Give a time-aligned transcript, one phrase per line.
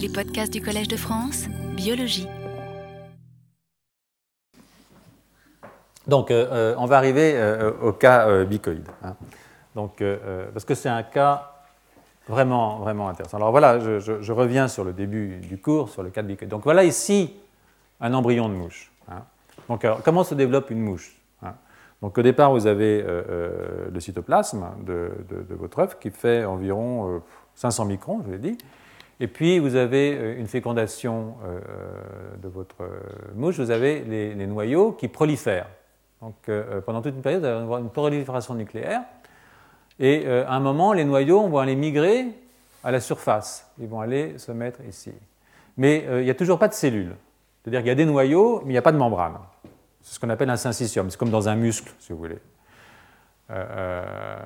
[0.00, 1.46] Les podcasts du Collège de France,
[1.76, 2.26] biologie.
[6.06, 8.88] Donc, euh, euh, on va arriver euh, au cas euh, bicoïde.
[9.02, 9.14] hein.
[9.74, 10.02] Donc,
[10.52, 11.52] parce que c'est un cas
[12.28, 13.36] vraiment, vraiment intéressant.
[13.36, 16.50] Alors voilà, je, reviens sur le début du cours, sur le cas de bicoïde.
[16.50, 17.32] Donc voilà ici
[18.00, 18.90] un embryon de mouche.
[19.08, 19.22] hein.
[19.68, 21.54] Donc, comment se développe une mouche hein
[22.02, 27.18] Donc, au départ, vous avez le cytoplasme de, de- votre œuf qui fait environ euh,
[27.54, 28.58] 500 microns, je l'ai dit.
[29.20, 31.60] Et puis, vous avez euh, une fécondation euh,
[32.42, 33.00] de votre euh,
[33.34, 35.68] mouche, vous avez les, noyaux qui prolifèrent.
[36.22, 39.02] Donc, euh, pendant toute une période, vous avoir une prolifération nucléaire.
[40.00, 42.26] Et euh, à un moment, les noyaux vont aller migrer
[42.82, 43.70] à la surface.
[43.78, 45.12] Ils vont aller se mettre ici.
[45.76, 47.14] Mais euh, il n'y a toujours pas de cellules.
[47.62, 49.36] C'est-à-dire qu'il y a des noyaux, mais il n'y a pas de membrane.
[50.00, 51.10] C'est ce qu'on appelle un syncytium.
[51.10, 52.38] C'est comme dans un muscle, si vous voulez.
[53.50, 54.38] Euh, euh,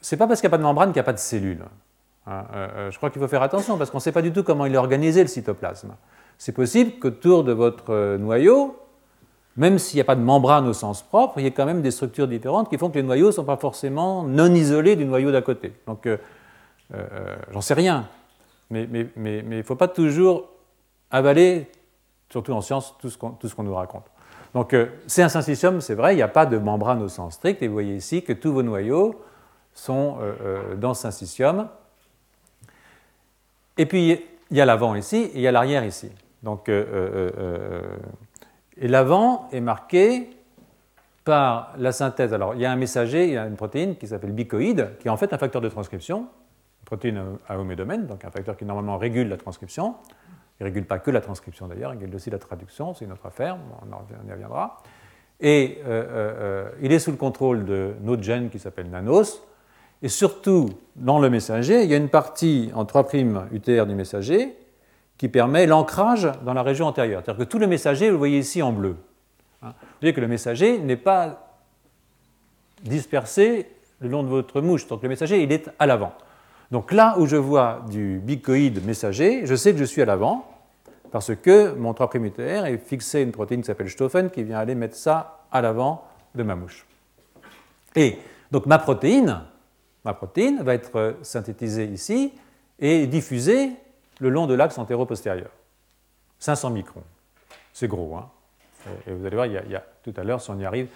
[0.00, 1.64] c'est pas parce qu'il n'y a pas de membrane qu'il n'y a pas de cellules.
[2.26, 4.32] Hein, euh, euh, je crois qu'il faut faire attention parce qu'on ne sait pas du
[4.32, 5.94] tout comment il est organisé le cytoplasme.
[6.38, 8.78] C'est possible qu'autour de votre euh, noyau,
[9.56, 11.82] même s'il n'y a pas de membrane au sens propre, il y a quand même
[11.82, 15.04] des structures différentes qui font que les noyaux ne sont pas forcément non isolés du
[15.04, 15.72] noyau d'à côté.
[15.86, 16.08] Donc,
[17.52, 18.08] j'en sais rien.
[18.70, 20.48] Mais il ne faut pas toujours
[21.12, 21.70] avaler,
[22.30, 24.06] surtout en science, tout ce qu'on nous raconte.
[24.54, 24.74] Donc,
[25.06, 27.68] c'est un syncytium, c'est vrai, il n'y a pas de membrane au sens strict, et
[27.68, 29.14] vous voyez ici que tous vos noyaux
[29.72, 30.16] sont
[30.78, 31.68] dans syncytium.
[33.76, 36.10] Et puis, il y a l'avant ici, et il y a l'arrière ici.
[36.42, 37.96] Donc, euh, euh, euh,
[38.76, 40.30] et l'avant est marqué
[41.24, 42.34] par la synthèse.
[42.34, 45.08] Alors, il y a un messager, il y a une protéine qui s'appelle bicoïde, qui
[45.08, 48.66] est en fait un facteur de transcription, une protéine à homédomène, donc un facteur qui
[48.66, 49.94] normalement régule la transcription.
[50.60, 53.12] Il ne régule pas que la transcription d'ailleurs, il régule aussi la traduction, c'est une
[53.12, 54.82] autre affaire, on, y reviendra.
[55.40, 55.80] Et
[56.80, 59.42] il est sous le contrôle de notre gène qui s'appelle nanos.
[60.04, 63.06] Et surtout, dans le messager, il y a une partie en 3'
[63.52, 64.54] UTR du messager
[65.16, 67.22] qui permet l'ancrage dans la région antérieure.
[67.24, 68.96] C'est-à-dire que tout le messager, vous le voyez ici en bleu.
[69.62, 69.72] Hein.
[69.80, 71.56] Vous voyez que le messager n'est pas
[72.82, 73.66] dispersé
[74.00, 74.86] le long de votre mouche.
[74.88, 76.12] Donc le messager, il est à l'avant.
[76.70, 80.46] Donc là où je vois du bicoïde messager, je sais que je suis à l'avant,
[81.12, 84.74] parce que mon 3' UTR est fixé une protéine qui s'appelle Stoffen qui vient aller
[84.74, 86.04] mettre ça à l'avant
[86.34, 86.84] de ma mouche.
[87.96, 88.18] Et
[88.50, 89.40] donc ma protéine,
[90.04, 92.32] ma protéine va être synthétisée ici
[92.78, 93.72] et diffusée
[94.20, 95.50] le long de l'axe antéro-postérieur.
[96.38, 97.04] 500 microns.
[97.72, 98.16] C'est gros.
[98.16, 98.28] Hein
[99.06, 100.88] et vous allez voir, il y, a, tout à l'heure, si on y arrive,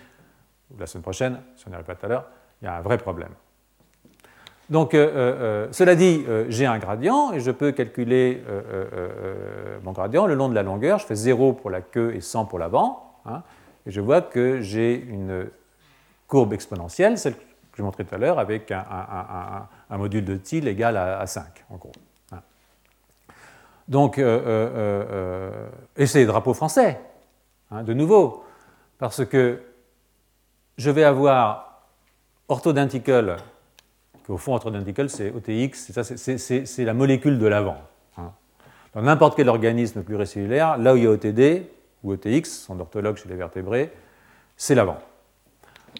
[0.70, 2.26] ou la semaine prochaine, si on n'y arrive pas tout à l'heure,
[2.60, 3.30] il y a un vrai problème.
[4.68, 9.92] Donc, euh, euh, cela dit, euh, j'ai un gradient et je peux calculer euh, mon
[9.92, 10.98] gradient le long de la longueur.
[10.98, 13.14] Je fais 0 pour la queue et 100 pour l'avant.
[13.24, 13.42] Hein,
[13.86, 15.48] et je vois que j'ai une
[16.26, 17.42] courbe exponentielle, celle que
[17.78, 21.76] je montrais tout à l'heure, avec un, module de Thiel égal à, à 5, en
[21.76, 21.92] gros.
[22.32, 22.40] Hein.
[23.86, 27.00] Donc, et c'est les drapeaux français,
[27.70, 28.44] hein, de nouveau,
[28.98, 29.62] parce que
[30.76, 31.86] je vais avoir
[32.48, 33.38] orthodentical
[34.28, 35.92] au fond, orthodentical, c'est OTX,
[36.64, 37.78] c'est la molécule de l'avant.
[38.16, 38.32] Hein.
[38.94, 41.66] Dans n'importe quel organisme pluricellulaire, là où il y a OTD,
[42.04, 43.90] ou OTX, son orthologue chez les vertébrés,
[44.56, 44.98] c'est l'avant.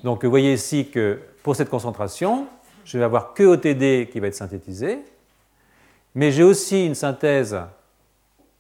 [0.04, 2.46] Donc vous voyez ici que pour cette concentration,
[2.84, 5.00] je vais avoir que OTD qui va être synthétisé,
[6.14, 7.58] mais j'ai aussi une synthèse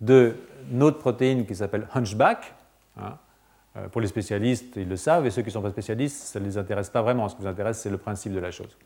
[0.00, 0.34] de
[0.70, 2.54] notre protéine qui s'appelle Hunchback.
[3.00, 3.16] Hein.
[3.92, 6.44] Pour les spécialistes, ils le savent, et ceux qui ne sont pas spécialistes, ça ne
[6.44, 7.28] les intéresse pas vraiment.
[7.28, 8.76] Ce qui vous intéresse, c'est le principe de la chose.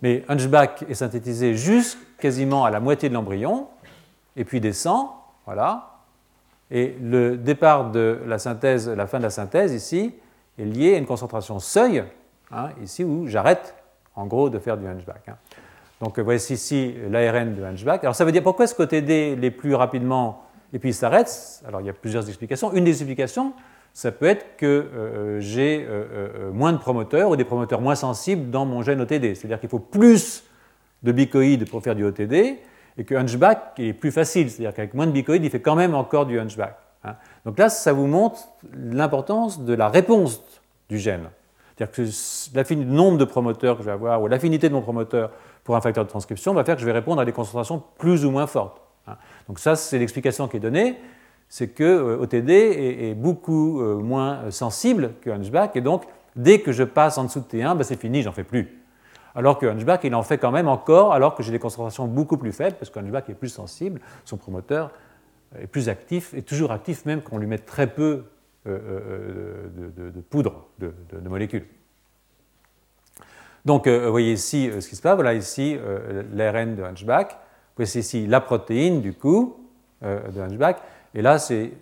[0.00, 3.68] Mais Hunchback est synthétisé juste quasiment à la moitié de l'embryon,
[4.36, 5.08] et puis descend,
[5.44, 5.98] voilà.
[6.70, 10.14] Et le départ de la synthèse, la fin de la synthèse ici,
[10.58, 12.04] est lié à une concentration seuil,
[12.50, 13.74] hein, ici où j'arrête
[14.14, 15.28] en gros de faire du Hunchback.
[15.28, 15.36] Hein.
[16.00, 18.02] Donc voici ici l'ARN de Hunchback.
[18.02, 20.42] Alors ça veut dire pourquoi est-ce qu'OTD les plus rapidement
[20.72, 22.72] et puis il s'arrête Alors il y a plusieurs explications.
[22.72, 23.52] Une des explications,
[23.92, 27.94] ça peut être que euh, j'ai euh, euh, moins de promoteurs ou des promoteurs moins
[27.94, 29.34] sensibles dans mon gène OTD.
[29.34, 30.44] C'est-à-dire qu'il faut plus
[31.02, 32.58] de bicoïdes pour faire du OTD
[32.96, 34.50] et que Hunchback est plus facile.
[34.50, 36.76] C'est-à-dire qu'avec moins de bicoïdes, il fait quand même encore du Hunchback.
[37.04, 37.16] Hein.
[37.44, 38.40] Donc là, ça vous montre
[38.72, 40.42] l'importance de la réponse
[40.88, 41.28] du gène.
[41.76, 45.30] C'est-à-dire que le nombre de promoteurs que je vais avoir ou l'affinité de mon promoteur
[45.64, 48.24] pour un facteur de transcription va faire que je vais répondre à des concentrations plus
[48.24, 48.80] ou moins fortes.
[49.06, 49.16] Hein.
[49.48, 50.98] Donc ça, c'est l'explication qui est donnée
[51.52, 56.04] c'est que euh, OTD est, beaucoup euh, moins sensible que Hunchback, et donc
[56.34, 58.82] dès que je passe en dessous de T1, ben c'est fini, j'en fais plus.
[59.34, 62.38] Alors que Hunchback, il en fait quand même encore, alors que j'ai des concentrations beaucoup
[62.38, 64.92] plus faibles, parce que Hunchback est plus sensible, son promoteur
[65.60, 68.24] est plus actif, et toujours actif même quand on lui met très peu
[68.66, 71.66] euh, de, de, de, poudre, de, de, molécules.
[73.64, 75.78] Donc, vous voyez ici ce qui se passe, voilà ici
[76.32, 77.38] l'ARN de Hunchback,
[77.76, 79.68] voici ici la protéine, du coup,
[80.02, 80.78] de Hunchback.
[81.14, 81.72] Et là, c'est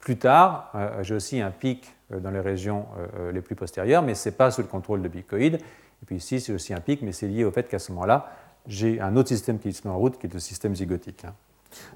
[0.00, 0.72] plus tard,
[1.02, 2.86] j'ai aussi un pic dans les régions
[3.32, 5.60] les plus postérieures, mais ce n'est pas sous le contrôle de bicoïdes.
[6.04, 8.30] Et puis ici, c'est aussi un pic, mais c'est lié au fait qu'à ce moment-là,
[8.66, 11.24] j'ai un autre système qui se met en route, qui est le système zygotique.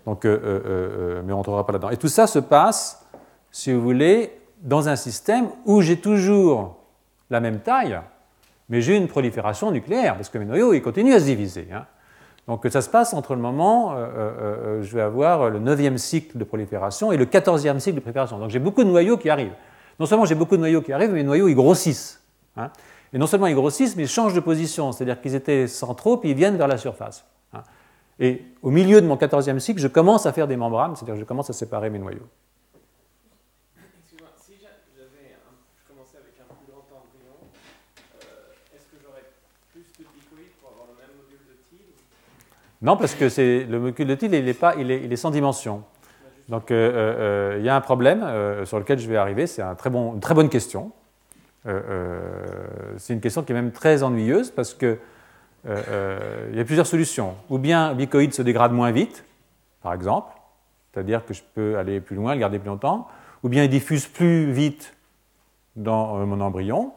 [0.07, 1.91] Donc, mais on ne rentrera pas là-dedans.
[1.91, 3.07] Et tout ça se passe,
[3.51, 4.33] si vous voulez,
[4.63, 6.77] dans un système où j'ai toujours
[7.31, 8.01] la même taille,
[8.69, 11.69] mais j'ai une prolifération nucléaire, parce que mes noyaux, ils continuent à se diviser.
[11.73, 11.87] Hein.
[12.47, 14.09] Donc ça se passe entre le moment, euh, euh,
[14.39, 18.39] euh, je vais avoir le 9e cycle de prolifération et le 14e cycle de prolifération.
[18.39, 19.53] Donc j'ai beaucoup de noyaux qui arrivent.
[20.01, 22.23] Non seulement j'ai beaucoup de noyaux qui arrivent, mais les noyaux, ils grossissent.
[22.57, 22.71] Hein.
[23.13, 26.31] Et non seulement ils grossissent, mais ils changent de position, c'est-à-dire qu'ils étaient centraux, puis
[26.31, 27.25] ils viennent vers la surface.
[28.20, 31.20] Et au milieu de mon 14e cycle, je commence à faire des membranes, c'est-à-dire que
[31.20, 32.26] je commence à séparer mes noyaux.
[42.81, 43.25] Non, parce que
[43.69, 45.82] le molécule de Thiel, il est, pas, il est, sans dimension.
[46.49, 48.25] Donc euh, euh, euh, il y a un problème
[48.64, 49.47] sur lequel je vais arriver.
[49.47, 50.93] C'est un très bon, une très bonne question.
[51.64, 54.75] c'est une question qui est même très ennuyeuse parce
[55.69, 57.37] qu'il y a plusieurs solutions.
[57.50, 59.25] Ou bien bicoïde se dégrade moins vite,
[59.82, 60.32] par exemple,
[60.93, 63.09] c'est-à-dire que je peux aller plus loin, le garder plus longtemps.
[63.43, 64.94] Ou bien il diffuse plus vite
[65.76, 66.93] dans mon embryon.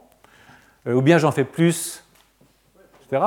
[0.88, 2.03] ou bien j'en fais plus,
[3.01, 3.21] etc.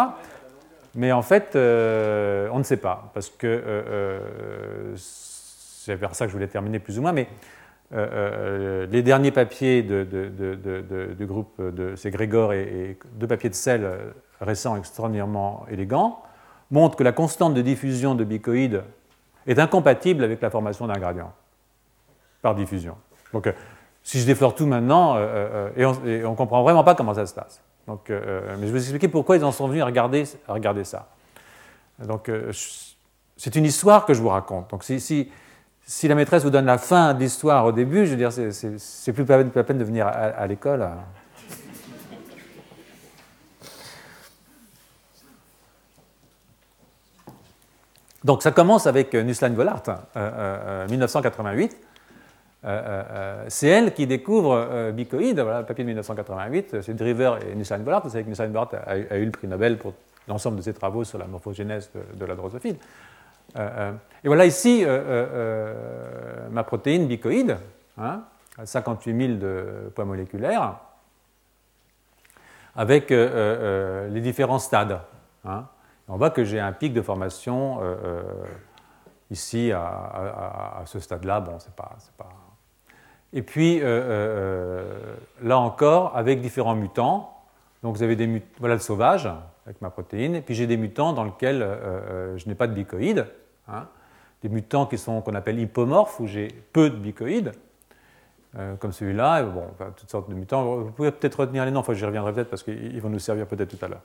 [0.94, 6.24] Mais en fait, euh, on ne sait pas, parce que euh, euh, c'est vers ça
[6.24, 7.28] que je voulais terminer plus ou moins, mais
[8.90, 13.88] les derniers papiers du groupe, de, c'est Grégor et, deux papiers de sel
[14.40, 16.22] récents extraordinairement élégants,
[16.70, 18.82] montrent que la constante de diffusion de bicoïdes
[19.46, 21.32] est incompatible avec la formation d'un gradient
[22.42, 22.96] par diffusion.
[23.32, 23.52] Donc,
[24.02, 25.18] si je déflore tout maintenant,
[25.76, 27.60] et on ne comprend vraiment pas comment ça se passe.
[27.86, 30.54] Donc, euh, mais je vais vous expliquer pourquoi ils en sont venus à regarder, à
[30.54, 31.08] regarder ça.
[31.98, 32.50] Donc, euh,
[33.36, 34.70] c'est une histoire que je vous raconte.
[34.70, 35.30] Donc, si, si,
[35.82, 39.12] si, la maîtresse vous donne la fin de l'histoire au début, je veux dire, c'est
[39.12, 40.88] plus la peine de venir à, l'école.
[48.24, 49.82] Donc, ça commence avec Nusslein Vollart,
[50.90, 51.76] 1988.
[52.64, 57.38] Euh, euh, euh, c'est elle qui découvre bicoïde, voilà, le papier de 1988, c'est Driver
[57.44, 58.02] et Nusslein Bollard.
[58.02, 59.92] Vous savez que Nusslein Bollard a, eu le prix Nobel pour
[60.26, 62.76] l'ensemble de ses travaux sur la morphogénèse de, la drosophile.
[63.56, 64.84] et voilà ici
[66.50, 67.58] ma protéine bicoïde,
[67.98, 68.22] hein,
[68.56, 70.76] à 58 000 de poids moléculaires,
[72.74, 75.00] avec les différents stades.
[75.44, 75.66] Hein.
[76.08, 77.80] On voit que j'ai un pic de formation
[79.30, 81.40] ici à, ce stade-là.
[81.40, 81.96] Bon, c'est pas,
[83.34, 84.84] et puis, euh, euh,
[85.42, 87.34] là encore, avec différents mutants.
[87.82, 89.28] Donc, vous avez des mutants, voilà le sauvage
[89.66, 90.36] avec ma protéine.
[90.36, 93.26] Et puis, j'ai des mutants dans lesquels euh, je n'ai pas de bicoïdes.
[93.66, 93.88] Hein.
[94.42, 97.52] Des mutants qui sont qu'on appelle hypomorphes, où j'ai peu de bicoïdes,
[98.78, 99.42] comme celui-là.
[99.42, 99.64] Bon,
[99.96, 100.62] toutes sortes de mutants.
[100.76, 103.76] Vous pouvez peut-être retenir les noms, enfin, reviendrai peut-être parce qu'ils vont nous servir peut-être
[103.76, 104.02] tout à l'heure.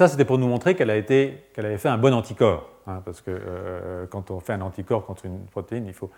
[0.00, 2.66] Ça, c'était pour nous montrer qu'elle avait fait un bon anticorps.
[2.86, 6.10] Hein, parce que euh, quand on fait un anticorps contre une protéine, il faut,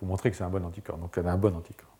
[0.00, 0.96] montrer que c'est un bon anticorps.
[0.96, 1.94] Donc elle a un bon anticorps.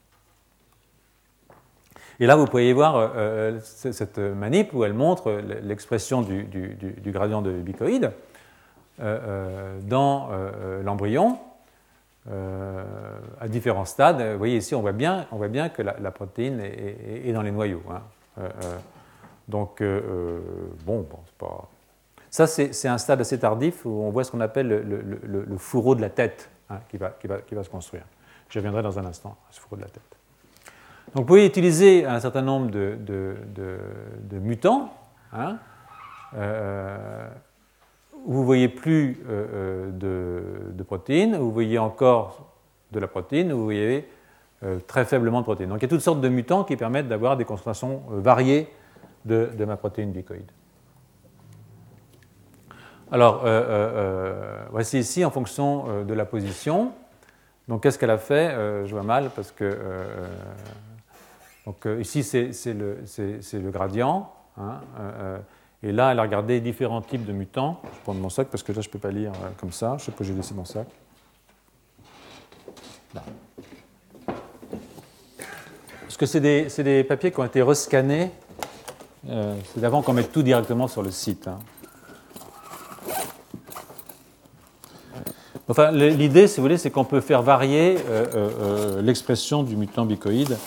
[2.20, 5.30] Et là, vous pouvez voir euh, euh, cette manip où elle montre
[5.62, 6.48] l'expression du,
[7.04, 8.10] gradient de bicoïde
[8.98, 10.30] dans
[10.82, 11.38] l'embryon
[12.30, 14.22] à différents stades.
[14.22, 17.52] Vous voyez ici, on voit bien, on voit bien que la, protéine est, dans les
[17.52, 17.82] noyaux.
[17.90, 18.00] Hein.
[19.48, 21.68] Donc, bon, bon c'est pas
[22.34, 26.00] ça, c'est un stade assez tardif où on voit ce qu'on appelle le, fourreau de
[26.00, 27.12] la tête hein, qui, va,
[27.62, 28.02] se construire.
[28.48, 30.02] Je reviendrai dans un instant à ce fourreau de la tête.
[31.14, 33.36] Donc, vous pouvez utiliser un certain nombre de,
[34.32, 34.92] mutants.
[35.32, 35.58] Hein,
[36.36, 37.28] euh,
[38.26, 42.52] vous ne voyez plus euh, euh, de, protéines, vous voyez encore
[42.90, 44.08] de la protéine, vous voyez
[44.88, 45.68] très faiblement de protéines.
[45.68, 48.66] Donc il y a toutes sortes de mutants qui permettent d'avoir des concentrations variées
[49.24, 50.50] de, ma protéine bicoïde.
[53.10, 56.92] Alors, euh, euh, euh, voici ici en fonction de la position.
[57.68, 58.54] Donc, qu'est-ce qu'elle a fait
[58.84, 59.78] Je vois mal parce que.
[61.66, 64.32] donc, ici, c'est le, gradient.
[64.58, 64.80] Hein,
[65.82, 67.80] et là, elle a regardé différents types de mutants.
[67.84, 69.96] Je prends mon sac parce que là, je ne peux pas lire comme ça.
[69.98, 70.86] Je sais pas, j'ai laissé mon sac.
[76.02, 78.30] Parce que c'est des, des, papiers qui ont été rescannés.
[79.26, 81.48] C'est d'avant qu'on mette tout directement sur le site.
[81.48, 81.58] Hein.
[85.66, 89.76] Enfin, l'idée, si vous voulez, c'est qu'on peut faire varier euh, euh, euh, l'expression du
[89.76, 90.58] mutant bicoïde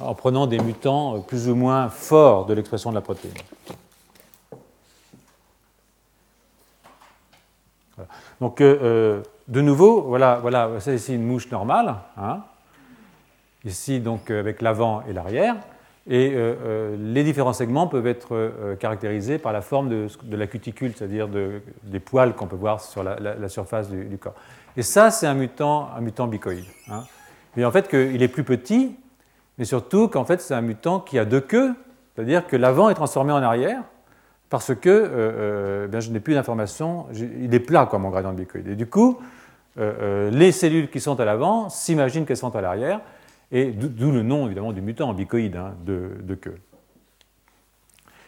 [0.00, 3.32] en prenant des mutants plus ou moins forts de l'expression de la protéine.
[8.40, 11.96] Donc, de nouveau, voilà, voilà, c'est ici une mouche normale.
[12.16, 12.42] Hein.
[13.64, 15.56] ici, donc, avec l'avant et l'arrière.
[16.10, 16.34] Et
[16.98, 22.34] les différents segments peuvent être caractérisés par la forme de, la cuticule, c'est-à-dire des poils
[22.34, 24.34] qu'on peut voir sur la, surface du, corps.
[24.76, 26.64] Et ça, c'est un mutant, un mutant bicoïde.
[26.90, 27.02] Hein.
[27.56, 28.96] Mais en fait, qu'il est plus petit,
[29.58, 31.74] mais surtout qu'en fait, c'est un mutant qui a deux queues,
[32.14, 33.82] c'est-à-dire que l'avant est transformé en arrière,
[34.50, 38.32] parce que euh, euh, ben, je n'ai plus d'informations, il est plat, quoi, mon gradient
[38.32, 38.68] de bicoïde.
[38.68, 39.18] Et du coup,
[39.78, 43.00] euh, les cellules qui sont à l'avant s'imaginent qu'elles sont à l'arrière,
[43.50, 46.58] et d'où le nom, évidemment, du mutant bicoïde hein, de, queue.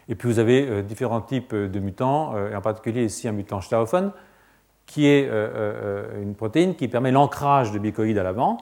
[0.08, 4.12] Et puis vous avez différents types de mutants, et en particulier ici un mutant Stauffen,
[4.86, 5.30] qui est
[6.20, 8.58] une protéine qui permet l'ancrage de bicoïde à l'avant,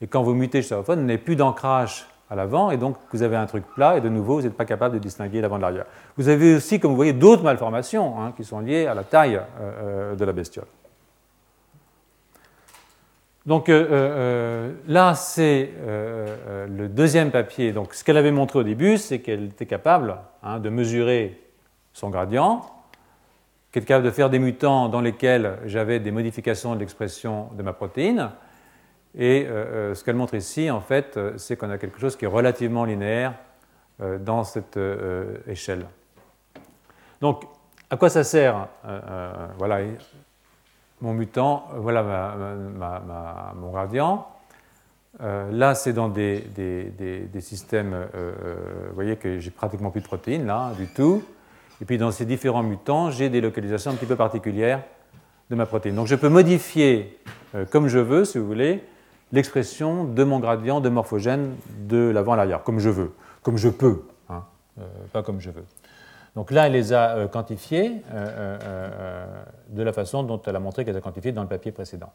[0.00, 3.36] et quand vous mutez Stauffen, vous n'avez plus d'ancrage à l'avant, et donc vous avez
[3.36, 5.86] un truc plat, et de nouveau, vous n'êtes pas capable de distinguer l'avant de l'arrière.
[6.16, 9.36] Vous avez aussi, comme vous voyez, d'autres malformations hein, qui sont liées à la taille
[9.36, 10.66] euh, euh, de la bestiole.
[13.46, 15.70] Donc euh, là, c'est
[16.68, 17.72] le deuxième papier.
[17.72, 21.40] Donc ce qu'elle avait montré au début, c'est qu'elle était capable hein, de mesurer
[21.92, 22.66] son gradient,
[23.72, 27.62] qu'elle était capable de faire des mutants dans lesquels j'avais des modifications de l'expression de
[27.62, 28.30] ma protéine,
[29.16, 32.16] et euh, euh, ce qu'elle montre ici, en fait, euh, c'est qu'on a quelque chose
[32.16, 33.34] qui est relativement linéaire
[34.20, 34.78] dans cette
[35.46, 35.84] échelle.
[37.20, 37.44] Donc,
[37.90, 38.66] à quoi ça sert
[39.58, 39.80] Voilà,
[41.00, 42.34] mon mutant, voilà
[43.54, 44.26] mon gradient.
[45.20, 46.44] là, c'est dans des,
[47.40, 51.22] systèmes, vous voyez que j'ai pratiquement plus de protéines, là, du tout.
[51.80, 54.82] Et puis dans ces différents mutants, j'ai des localisations un petit peu particulières
[55.48, 55.94] de ma protéine.
[55.94, 57.18] Donc je peux modifier
[57.70, 58.84] comme je veux, si vous voulez,
[59.32, 61.56] l'expression de mon gradient de morphogène
[61.88, 64.44] de l'avant à l'arrière, comme je veux, comme je peux, hein,
[64.78, 65.64] euh, pas comme je veux.
[66.36, 69.26] Donc là, elle les a euh, quantifiés euh,
[69.68, 72.12] de la façon dont elle a montré qu'elle les a quantifiés dans le papier précédent.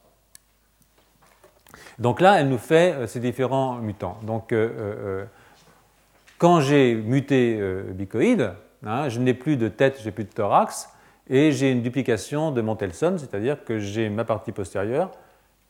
[2.00, 4.18] Donc là, elle nous fait ces différents mutants.
[4.24, 4.54] Donc
[6.38, 7.58] quand j'ai muté
[7.94, 8.52] bicoïde,
[8.86, 10.90] hein, je n'ai plus de tête, j'ai plus de thorax,
[11.30, 15.12] et j'ai une duplication de Montelson, c'est-à-dire que j'ai ma partie postérieure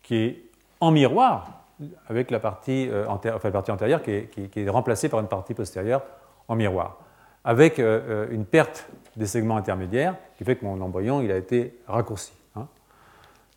[0.02, 0.44] qui est
[0.80, 1.66] en miroir
[2.08, 6.04] avec euh, la partie antérieure qui est, remplacée par une partie postérieure
[6.48, 7.00] en miroir,
[7.46, 11.38] avec euh, euh, une perte des segments intermédiaires qui fait que mon embryon il a
[11.38, 12.34] été raccourci.
[12.58, 12.68] Hein.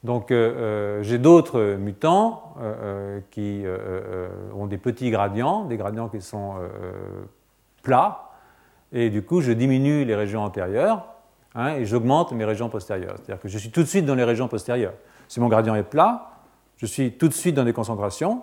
[0.04, 2.54] Donc j'ai d'autres mutants
[3.32, 3.64] qui
[4.54, 6.54] ont des petits gradients, des gradients qui sont
[7.82, 8.30] plats,
[8.92, 11.04] et du coup je diminue les régions antérieures
[11.56, 13.16] hein, et j'augmente mes régions postérieures.
[13.16, 14.94] C'est-à-dire que je suis tout de suite dans les régions postérieures.
[15.26, 16.30] Si mon gradient est plat,
[16.76, 18.42] je suis tout de suite dans des concentrations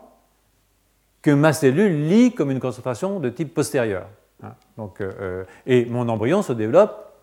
[1.21, 4.07] que ma cellule lit comme une concentration de type postérieur.
[4.44, 4.54] Hein.
[4.77, 7.13] Donc, euh, euh, et mon embryon se développe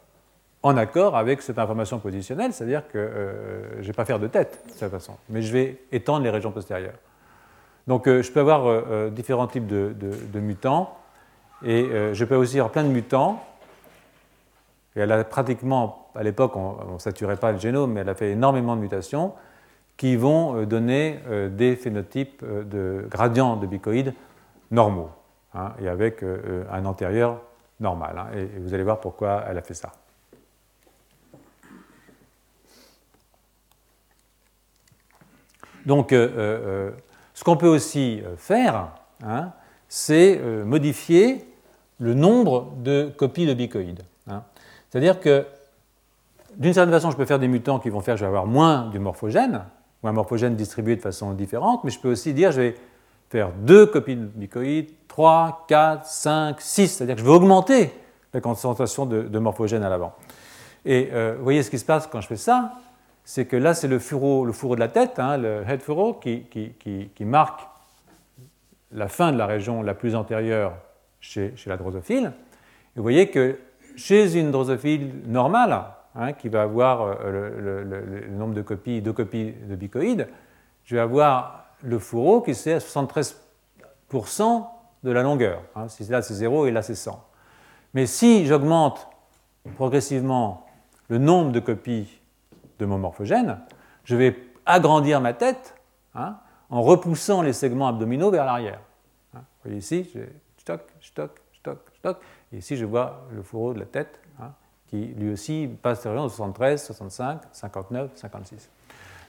[0.62, 4.28] en accord avec cette information positionnelle, c'est-à-dire que euh, je ne vais pas faire de
[4.28, 6.98] tête de cette façon, mais je vais étendre les régions postérieures.
[7.88, 10.96] Donc je peux avoir différents types de, mutants,
[11.64, 13.42] et je peux aussi avoir plein de mutants.
[14.94, 18.14] Et elle a pratiquement, à l'époque, on ne saturait pas le génome, mais elle a
[18.14, 19.32] fait énormément de mutations
[19.96, 24.14] qui vont euh, donner euh, des phénotypes euh, de gradients de bicoïdes
[24.70, 25.10] normaux,
[25.54, 27.40] hein, et avec un antérieur
[27.80, 28.18] normal.
[28.18, 29.92] Hein, et vous allez voir pourquoi elle a fait ça.
[35.84, 38.90] Donc, ce qu'on peut aussi faire,
[39.24, 39.52] hein,
[39.88, 41.44] c'est modifier
[41.98, 44.02] le nombre de copies de bicoïdes.
[44.90, 45.46] C'est-à-dire que,
[46.56, 48.46] d'une certaine façon, je peux faire des mutants qui vont faire que je vais avoir
[48.46, 49.64] moins du morphogène,
[50.02, 52.74] ou un morphogène distribué de façon différente, mais je peux aussi dire je vais
[53.32, 57.90] faire deux copies de bicoïdes, 3, 4, 5, 6, c'est-à-dire que je vais augmenter
[58.32, 60.14] la concentration de, morphogènes à l'avant.
[60.84, 62.74] Et euh, vous voyez ce qui se passe quand je fais ça,
[63.24, 66.44] c'est que là c'est le fourreau, le de la tête, hein, le head furrow, qui,
[67.20, 67.62] marque
[68.92, 70.74] la fin de la région la plus antérieure
[71.20, 72.32] chez, la drosophile.
[72.94, 73.58] Et vous voyez que
[73.96, 75.84] chez une drosophile normale,
[76.14, 80.28] Hein, qui va avoir euh, le, nombre de copies, deux copies de bicoïdes,
[80.84, 83.34] je vais avoir le fourreau qui c'est à 73%
[85.02, 85.62] de la longueur.
[85.74, 85.88] Hein.
[85.88, 87.22] Si là c'est 0 et là c'est 100.
[87.94, 89.08] Mais si j'augmente
[89.76, 90.66] progressivement
[91.08, 92.20] le nombre de copies
[92.78, 93.60] de mon morphogène,
[94.04, 94.36] je vais
[94.66, 95.74] agrandir ma tête
[96.14, 96.38] hein,
[96.70, 98.80] en repoussant les segments abdominaux vers l'arrière.
[99.34, 100.20] Vous voyez ici, je
[100.56, 102.18] stock, stock, stock, stock.
[102.52, 104.20] Et ici, je vois le fourreau de la tête
[104.88, 108.68] qui lui aussi passe de 73, 65, 59, 56.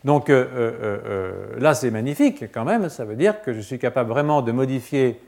[0.03, 3.79] Donc euh, euh, euh, là, c'est magnifique quand même, ça veut dire que je suis
[3.79, 5.22] capable vraiment de modifier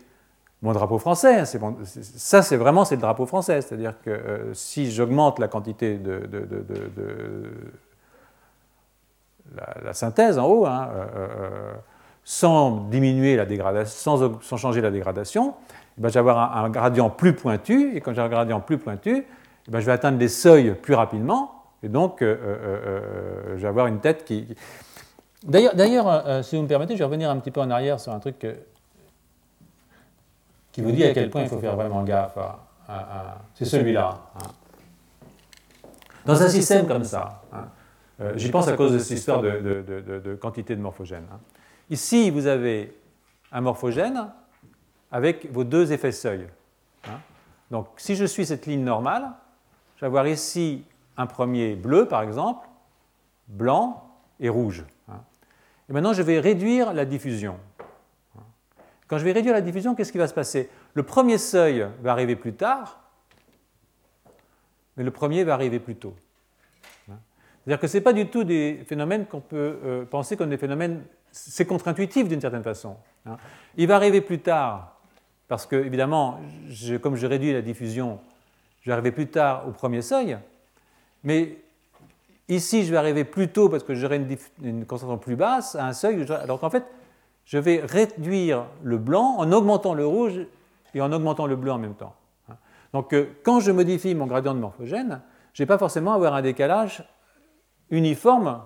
[0.61, 1.43] mon drapeau français.
[1.45, 6.21] ça, c'est vraiment c'est le drapeau français, c'est-à-dire que si j'augmente la quantité de,
[9.83, 10.89] la, synthèse en haut, hein,
[12.23, 15.53] sans diminuer la dégradation, sans, changer la dégradation,
[15.97, 18.77] eh ben, je vais avoir un, gradient plus pointu, et quand j'ai un gradient plus
[18.77, 19.25] pointu,
[19.67, 23.99] eh ben, je vais atteindre les seuils plus rapidement, et donc je vais avoir une
[23.99, 24.47] tête qui...
[25.43, 28.19] D'ailleurs, si vous me permettez, je vais revenir un petit peu en arrière sur un
[28.19, 28.45] truc
[30.71, 32.37] qui vous dit à quel point il faut faire vraiment gaffe.
[33.53, 34.19] C'est celui-là.
[34.35, 34.47] Hein.
[36.25, 37.65] Dans un système comme ça, hein,
[38.19, 41.27] euh, j'y pense à cause de cette histoire de, quantité de morphogènes.
[41.31, 41.39] Hein.
[41.89, 42.97] Ici, vous avez
[43.51, 44.27] un morphogène
[45.11, 46.47] avec vos deux effets seuil.
[47.71, 49.31] Donc, si je suis cette ligne normale,
[49.95, 50.83] je vais avoir ici
[51.17, 52.67] un premier bleu, par exemple,
[53.47, 54.83] blanc et rouge.
[55.89, 57.57] Et maintenant, je vais réduire la diffusion.
[59.07, 60.69] Quand je vais réduire la diffusion, qu'est-ce qui va se passer?
[60.93, 63.01] Le premier seuil va arriver plus tard,
[64.97, 66.15] mais le premier va arriver plus tôt.
[67.07, 70.57] C'est-à-dire que ce n'est pas du tout des phénomènes qu'on peut euh, penser comme des
[70.57, 72.95] phénomènes, c'est contre-intuitif d'une certaine façon.
[73.75, 74.99] Il va arriver plus tard,
[75.47, 76.39] parce que, évidemment,
[77.01, 78.19] comme je réduis la diffusion,
[78.81, 80.37] je vais arriver plus tard au premier seuil,
[81.25, 81.57] mais
[82.47, 84.17] ici, je vais arriver plus tôt parce que j'aurai
[84.61, 86.25] une, concentration plus basse à un seuil.
[86.31, 86.85] Alors qu'en fait,
[87.45, 90.39] je vais réduire le blanc en augmentant le rouge
[90.93, 92.15] et en augmentant le bleu en même temps.
[92.93, 95.21] Donc euh, quand je modifie mon gradient de morphogène,
[95.53, 97.03] je ne vais pas forcément avoir un décalage
[97.89, 98.61] uniforme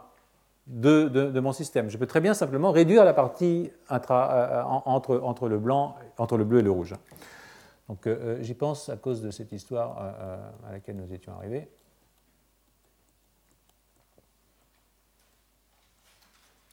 [0.68, 1.90] de, mon système.
[1.90, 6.60] Je peux très bien simplement réduire la partie euh, entre, le blanc, entre le bleu
[6.60, 6.94] et le rouge.
[7.88, 9.98] Donc euh, j'y pense à cause de cette histoire
[10.68, 11.70] à laquelle nous étions arrivés.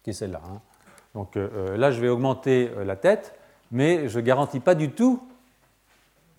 [0.07, 0.41] Qui celle-là.
[0.49, 0.61] Hein.
[1.15, 3.37] Donc euh, euh, là, je vais augmenter euh, la tête,
[3.73, 5.21] mais je ne garantis pas du tout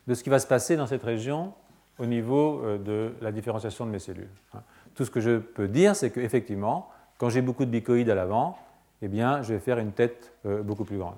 [0.07, 1.51] de ce qui va se passer dans cette région
[1.99, 4.29] au niveau de la différenciation de mes cellules.
[4.53, 4.61] Hein.
[4.95, 8.57] Tout ce que je peux dire, c'est qu'effectivement, quand j'ai beaucoup de bicoïdes à l'avant,
[9.01, 11.15] eh bien, je vais faire une tête beaucoup plus grande.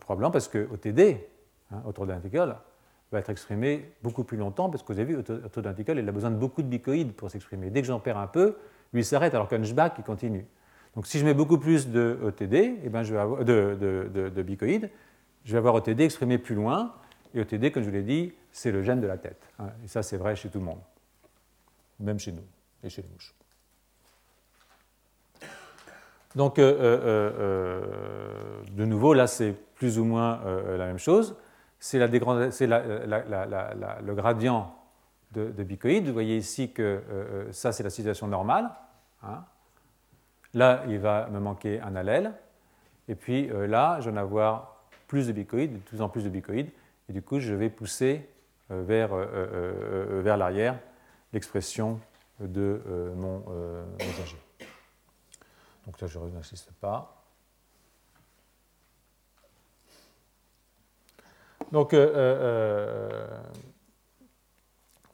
[0.00, 1.18] Probablement parce que OTD,
[1.72, 2.54] hein, au denticule,
[3.12, 6.12] va être exprimé beaucoup plus longtemps, parce que vous avez vu, au denticule, il a
[6.12, 7.68] besoin de beaucoup de bicoïdes pour s'exprimer.
[7.68, 8.56] Dès que j'en perds un peu,
[8.94, 10.46] lui s'arrête, alors qu'Hunchback, il continue.
[10.94, 14.28] Donc si je mets beaucoup plus de OTD, eh ben, je vais avoir, de, de,
[14.28, 14.90] de, bicoïdes,
[15.44, 16.94] je vais avoir OTD exprimé plus loin.
[17.34, 19.42] Et OTD, comme je vous l'ai dit, c'est le gène de la tête.
[19.58, 19.70] Hein.
[19.84, 20.80] Et ça, c'est vrai chez tout le monde,
[21.98, 22.44] même chez nous
[22.84, 23.34] et chez les mouches.
[26.36, 27.82] Donc, euh, euh, euh,
[28.72, 31.36] de nouveau, là, c'est plus ou moins la même chose.
[31.78, 32.06] C'est le
[34.14, 34.74] gradient
[35.32, 36.06] de, de bicoïdes.
[36.06, 37.02] Vous voyez ici que
[37.50, 38.70] ça, c'est la situation normale.
[39.22, 39.44] Hein.
[40.54, 42.32] Là, il va me manquer un allèle.
[43.08, 46.22] Et puis euh, là, je vais en avoir plus de bicoïdes, de plus en plus
[46.22, 46.70] de bicoïdes.
[47.08, 48.28] Et du coup, je vais pousser
[48.70, 50.78] euh, vers, euh, vers l'arrière
[51.32, 52.00] l'expression
[52.38, 52.80] de
[53.16, 53.44] mon
[53.98, 54.38] messager.
[55.86, 57.20] Donc là, je n'insiste pas.
[61.72, 61.92] Donc,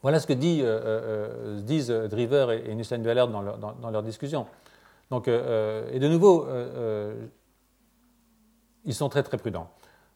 [0.01, 4.45] voilà ce que disent Driver et, et leur, dans leur discussion.
[5.11, 7.27] Donc, euh, euh, et de nouveau, euh,
[8.85, 9.67] ils sont très très prudents.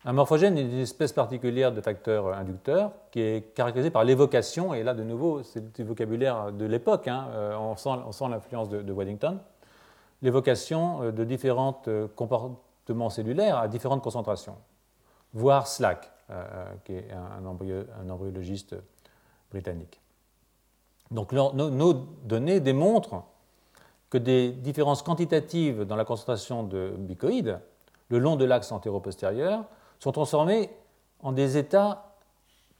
[0.05, 4.83] Un morphogène est une espèce particulière de facteur inducteur qui est caractérisé par l'évocation, et
[4.83, 7.27] là de nouveau, c'est du vocabulaire de l'époque, hein,
[7.59, 9.39] on sent, l'influence de, Waddington,
[10.21, 11.81] l'évocation de différents
[12.15, 14.57] comportements cellulaires à différentes concentrations,
[15.33, 16.11] voire Slack,
[16.83, 18.75] qui est un, embryologiste
[19.49, 19.99] britannique.
[21.09, 23.23] Donc nos données démontrent
[24.15, 27.59] que des différences quantitatives dans la concentration de bicoïdes
[28.07, 29.65] le long de l'axe antéro-postérieur
[29.99, 30.69] sont transformées
[31.19, 32.15] en des états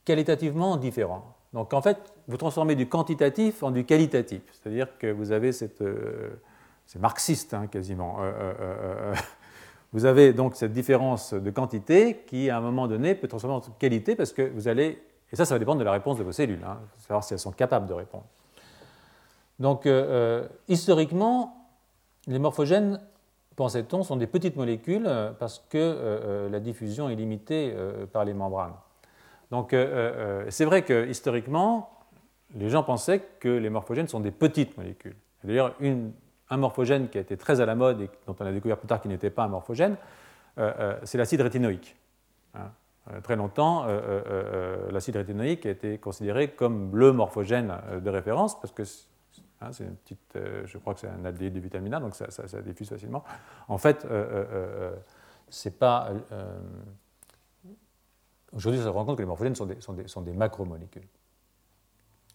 [0.06, 1.36] qualitativement différents.
[1.52, 1.98] Donc en fait,
[2.30, 5.82] vous transformez du quantitatif en du qualitatif, c'est-à-dire que vous avez cette...
[5.82, 6.39] Euh,
[6.86, 8.19] c'est marxiste hein, quasiment.
[8.21, 9.15] Euh, euh,
[9.91, 13.62] vous avez donc cette différence de quantité qui, à un moment donné, peut transformer en
[13.78, 15.04] qualité parce que vous allez...
[15.34, 17.39] Et ça, ça va dépendre de la réponse de vos cellules, hein, savoir si elles
[17.39, 18.24] sont capables de répondre.
[19.59, 21.69] Donc, euh, euh, historiquement,
[22.27, 22.99] les morphogènes,
[23.55, 27.73] pensait-on, sont des petites molécules euh, parce que la diffusion est limitée
[28.11, 28.73] par les membranes.
[29.51, 29.75] Donc,
[30.49, 31.91] c'est vrai que historiquement,
[32.55, 35.15] les gens pensaient que les morphogènes sont des petites molécules.
[35.43, 35.75] D'ailleurs,
[36.49, 38.87] un morphogène qui a été très à la mode et dont on a découvert plus
[38.87, 39.97] tard qu'il n'était pas un morphogène,
[41.03, 41.95] c'est l'acide rétinoïque.
[42.55, 42.71] Hein.
[43.21, 43.85] Très longtemps,
[44.91, 48.83] l'acide rétinoïque a été considéré comme le morphogène de référence parce que
[49.61, 52.15] Hein, c'est une petite, euh, je crois que c'est un aldéhyde de vitamine A, donc
[52.15, 52.27] ça,
[52.61, 53.23] diffuse facilement.
[53.67, 54.95] En fait, euh, euh,
[55.49, 56.11] c'est pas.
[58.51, 61.07] Aujourd'hui, on se rend compte que les morphogènes sont des, sont des, macromolécules.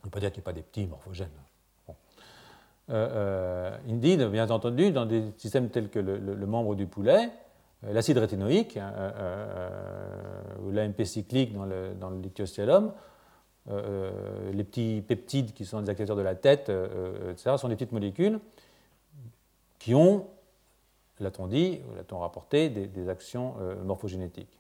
[0.02, 1.28] On ne peut pas dire qu'il n'y a pas des petits morphogènes.
[2.88, 7.30] indeed, bien entendu, dans des systèmes tels que le, membre du poulet,
[7.83, 8.92] l'acide rétinoïque hein,
[10.62, 12.20] ou l'AMP cyclique dans le, dans le
[13.68, 16.70] les petits peptides qui sont des acteurs de la tête,
[17.31, 18.40] etc., sont des petites molécules
[19.79, 20.27] qui ont,
[21.20, 24.59] l'a-t-on dit, l'a-t-on rapporté, des, actions morphogénétiques.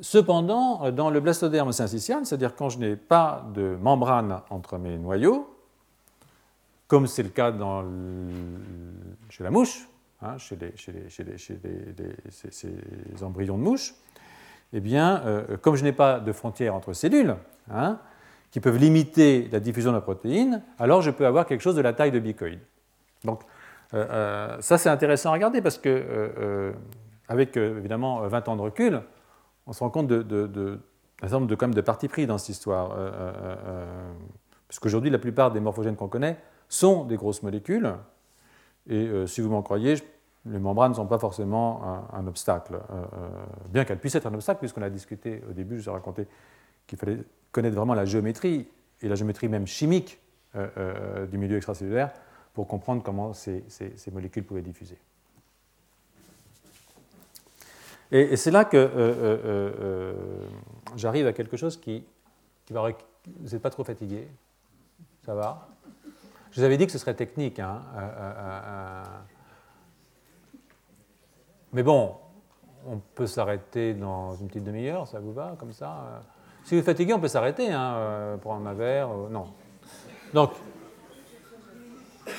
[0.00, 5.48] Cependant, dans le blastoderme syncytial, c'est-à-dire quand je n'ai pas de membrane entre mes noyaux,
[6.86, 7.52] comme c'est le cas
[9.30, 9.88] chez la mouche,
[10.20, 10.56] hein, chez,
[12.50, 13.94] ces, embryons de mouche,
[14.72, 17.36] eh bien, euh, comme je n'ai pas de frontières entre cellules
[17.70, 17.98] hein,
[18.50, 21.82] qui peuvent limiter la diffusion de la protéine, alors je peux avoir quelque chose de
[21.82, 22.60] la taille de bicoïde.
[23.24, 23.42] Donc,
[23.94, 26.72] euh, euh, ça c'est intéressant à regarder parce que,
[27.28, 29.02] avec évidemment 20 ans de recul,
[29.66, 30.80] on se rend compte d'un de, de,
[31.20, 32.92] certain nombre de, quand de parti pris dans cette histoire.
[32.92, 33.32] Euh, euh,
[33.66, 34.12] euh,
[34.68, 37.92] parce qu'aujourd'hui, la plupart des morphogènes qu'on connaît sont des grosses molécules.
[38.88, 39.96] Et si vous m'en croyez,
[40.46, 42.78] les membranes ne sont pas forcément un, obstacle.
[43.68, 46.26] bien qu'elles puissent être un obstacle, puisqu'on a discuté au début, je vous ai raconté
[46.86, 47.18] qu'il fallait
[47.52, 48.68] connaître vraiment la géométrie,
[49.02, 50.20] et la géométrie même chimique
[50.54, 52.12] du milieu extracellulaire,
[52.54, 53.64] pour comprendre comment ces
[54.12, 54.98] molécules pouvaient diffuser.
[58.12, 60.14] Et, c'est là que euh, euh, euh,
[60.96, 62.04] j'arrive à quelque chose qui,
[62.70, 62.88] va.
[63.40, 64.28] Vous n'êtes pas trop fatigué
[65.24, 65.68] Ça va?
[66.52, 67.58] Je vous avais dit que ce serait technique.
[67.58, 67.82] Hein,
[71.76, 72.14] mais bon,
[72.88, 76.22] on peut s'arrêter dans une petite demi-heure, ça vous va, comme ça
[76.64, 79.10] Si vous êtes fatigué, on peut s'arrêter, hein, prendre un verre.
[79.30, 79.48] non.
[80.32, 80.52] Donc.
[82.24, 82.32] De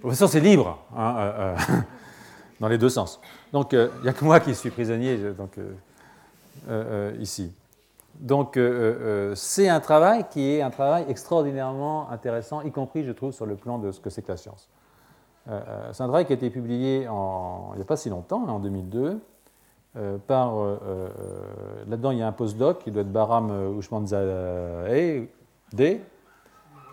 [0.00, 0.76] toute façon, c'est libre.
[0.96, 1.54] Hein,
[2.60, 3.20] dans les deux sens.
[3.52, 5.74] Donc, il n'y a que moi qui suis prisonnier donc, euh,
[6.68, 7.54] euh, ici.
[8.18, 13.30] Donc, euh, c'est un travail qui est un travail extraordinairement intéressant, y compris, je trouve,
[13.30, 14.68] sur le plan de ce que c'est que la science.
[15.46, 19.20] C'est un travail qui a été publié il n'y a pas si longtemps, en 2002,
[20.26, 20.54] par.
[21.86, 25.28] Là-dedans, il y a un postdoc qui doit être Baram Ushmanzadeh.
[25.78, 26.00] Il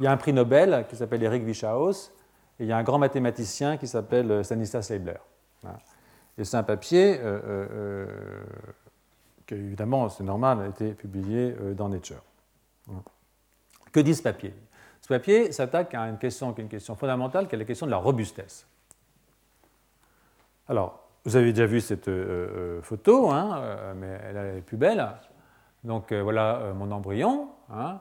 [0.01, 2.11] y a un prix Nobel qui s'appelle Eric Wichaus,
[2.59, 5.19] et il y a un grand mathématicien qui s'appelle Stanislas Leibler.
[6.37, 8.05] Et c'est un papier euh, euh, euh,
[9.45, 12.23] qui, évidemment, c'est normal, a été publié dans Nature.
[13.91, 14.53] Que dit ce papier?
[15.11, 17.91] Papier s'attaque à une question qui est une question fondamentale, qui est la question de
[17.91, 18.67] la robustesse.
[20.67, 22.09] Alors, vous avez déjà vu cette
[22.81, 25.05] photo, hein, mais elle est plus belle.
[25.83, 27.49] Donc voilà mon embryon.
[27.71, 27.99] Hein.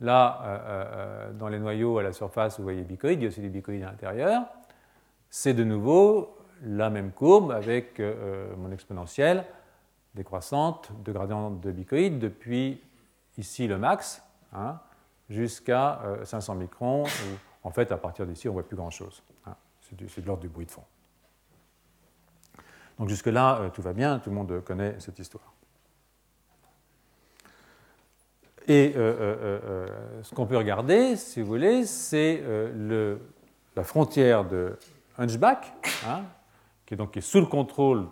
[0.00, 3.48] Là, dans les noyaux à la surface, vous voyez bicoïdes, il y a aussi des
[3.48, 4.42] bicoïdes à l'intérieur.
[5.30, 9.44] C'est de nouveau la même courbe avec euh, mon exponentielle
[10.14, 12.80] décroissante de gradient de bicoïde depuis
[13.38, 14.78] ici le max hein,
[15.32, 19.22] jusqu'à 500 euh, microns, où en fait à partir d'ici on ne voit plus grand-chose.
[19.46, 19.54] Hein.
[19.80, 20.84] c'est de l'ordre du bruit de fond.
[22.98, 25.52] Donc jusque-là, euh, tout va bien, tout le monde connaît cette histoire.
[28.68, 32.44] Et ce qu'on peut regarder, si vous voulez, c'est
[33.74, 34.78] la frontière de
[35.18, 35.72] Hunchback,
[36.06, 36.22] hein,
[36.86, 38.06] qui est donc sous le contrôle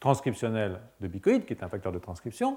[0.00, 2.56] transcriptionnel de bicoïde, qui est un facteur de transcription.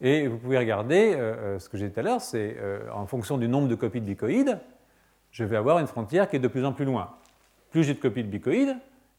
[0.00, 2.80] Et vous pouvez regarder euh, euh, ce que j'ai dit tout à l'heure, c'est euh,
[2.92, 4.58] en fonction du nombre de copies de bicoïdes,
[5.30, 7.10] je vais avoir une frontière qui est de plus en plus loin.
[7.70, 8.76] Plus j'ai de copies de bicoïdes,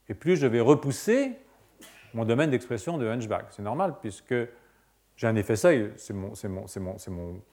[0.09, 1.33] et plus je vais repousser
[2.13, 3.47] mon domaine d'expression de Hunchback.
[3.49, 4.35] C'est normal, puisque
[5.15, 6.13] j'ai un effet seuil, c'est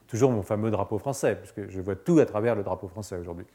[0.07, 3.47] toujours mon fameux drapeau français, puisque je vois tout à travers le drapeau français aujourd'hui.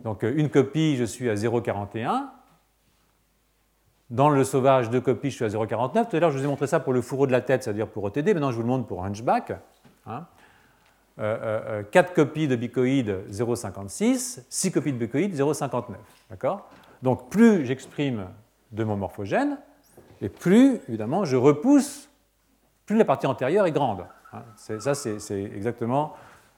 [0.00, 2.28] Donc une copie, je suis à 0,41,
[4.10, 6.08] dans le sauvage, deux copies, je suis à 0,49.
[6.08, 7.88] Tout à l'heure, je vous ai montré ça pour le fourreau de la tête, c'est-à-dire
[7.88, 8.34] pour OTD.
[8.34, 9.52] Maintenant, je vous le montre pour Hunchback.
[10.06, 10.26] Hein.
[11.18, 14.44] Euh, euh, 4 euh, copies de bicoïde, 0,56.
[14.48, 15.94] 6 copies de bicoïde, 0,59.
[16.30, 16.68] D'accord?
[17.02, 18.26] Donc, plus j'exprime
[18.72, 19.58] de mon morphogène,
[20.20, 22.08] et plus, évidemment, je repousse,
[22.84, 24.06] plus la partie antérieure est grande.
[24.32, 24.42] Hein.
[24.56, 26.14] Ça, c'est exactement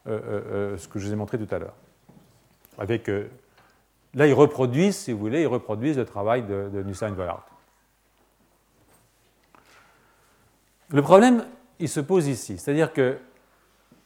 [0.07, 1.75] euh, ce que je vous ai montré tout à l'heure.
[2.79, 3.11] Avec
[4.15, 7.47] Là, ils reproduisent, si vous voulez, ils reproduisent le travail de, de Vollard.
[10.91, 11.45] Le problème,
[11.79, 12.59] il se pose ici.
[12.59, 13.19] C'est-à-dire que,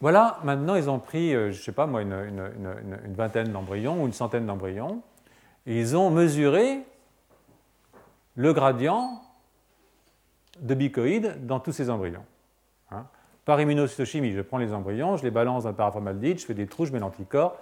[0.00, 4.06] voilà, maintenant, ils ont pris, euh, je ne sais pas moi, une, vingtaine d'embryons ou
[4.06, 5.00] une centaine d'embryons,
[5.66, 6.80] et ils ont mesuré
[8.34, 9.22] le gradient
[10.60, 12.24] de bicoïdes dans tous ces embryons.
[12.90, 13.06] Hein.
[13.44, 16.66] Par immunocytochimie, je prends les embryons, je les balance dans le paraformaldehyd, je fais des
[16.66, 17.56] trous, je mets l'anticorps,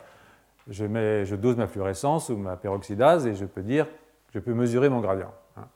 [0.69, 3.87] je, dose ma fluorescence ou ma peroxydase et je peux dire,
[4.33, 5.33] je peux mesurer mon gradient.
[5.57, 5.67] Hein.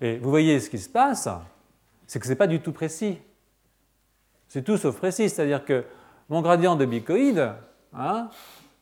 [0.00, 1.28] Et vous voyez ce qui se passe,
[2.06, 3.18] c'est que ce n'est pas du tout précis.
[4.48, 5.84] C'est tout sauf précis, c'est-à-dire que
[6.28, 7.52] mon gradient de bicoïde,
[7.94, 8.28] hein,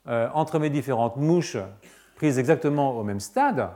[0.06, 1.58] entre mes différentes mouches
[2.16, 3.70] prises exactement au même stade,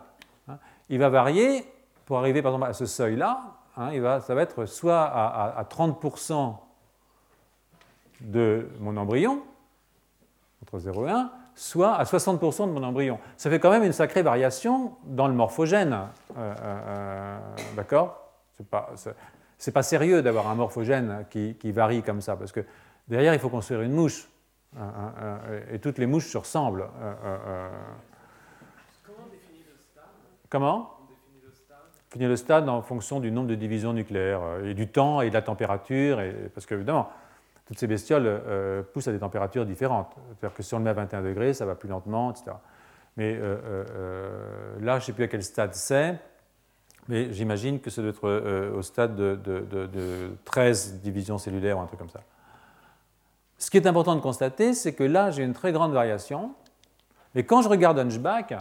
[0.49, 0.59] hein,
[0.89, 1.65] il va varier
[2.07, 3.43] pour arriver par exemple à ce seuil-là.
[3.77, 6.57] Hein, ça va être soit à 30%
[8.21, 9.43] de mon embryon,
[10.63, 13.19] entre 0 et 1, soit à 60% de mon embryon.
[13.37, 15.93] Ça fait quand même une sacrée variation dans le morphogène.
[15.93, 16.55] Euh, euh,
[16.87, 17.39] euh,
[17.77, 18.33] d'accord?
[18.57, 18.93] C'est pas,
[19.73, 22.65] pas sérieux d'avoir un morphogène qui, varie comme ça, parce que
[23.09, 24.29] derrière, il faut construire une mouche.
[25.71, 26.87] et toutes les mouches se ressemblent.
[29.05, 29.39] Comment on le
[29.79, 30.05] stade?
[30.49, 32.21] Comment on définit le stade?
[32.21, 35.43] Le stade en fonction du nombre de divisions nucléaires, et du temps, et de la
[35.43, 37.11] température, et, parce que, évidemment,
[37.67, 40.15] toutes ces bestioles euh, poussent à des températures différentes.
[40.29, 42.53] C'est-à-dire que si on le met à 21 degrés, ça va plus lentement, etc.
[43.17, 46.19] Mais euh, euh, là, je ne sais plus à quel stade c'est,
[47.09, 51.87] mais j'imagine que ça doit être au stade de, de, 13 divisions cellulaires ou un
[51.87, 52.23] truc comme ça.
[53.59, 56.55] Ce qui est important de constater, c'est que là, j'ai une très grande variation,
[57.35, 58.55] mais quand je regarde Hunchback,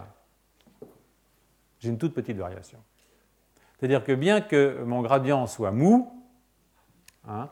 [1.80, 2.80] j'ai une toute petite variation.
[3.80, 6.12] C'est-à-dire que bien que mon gradient soit mou,
[7.28, 7.50] hein,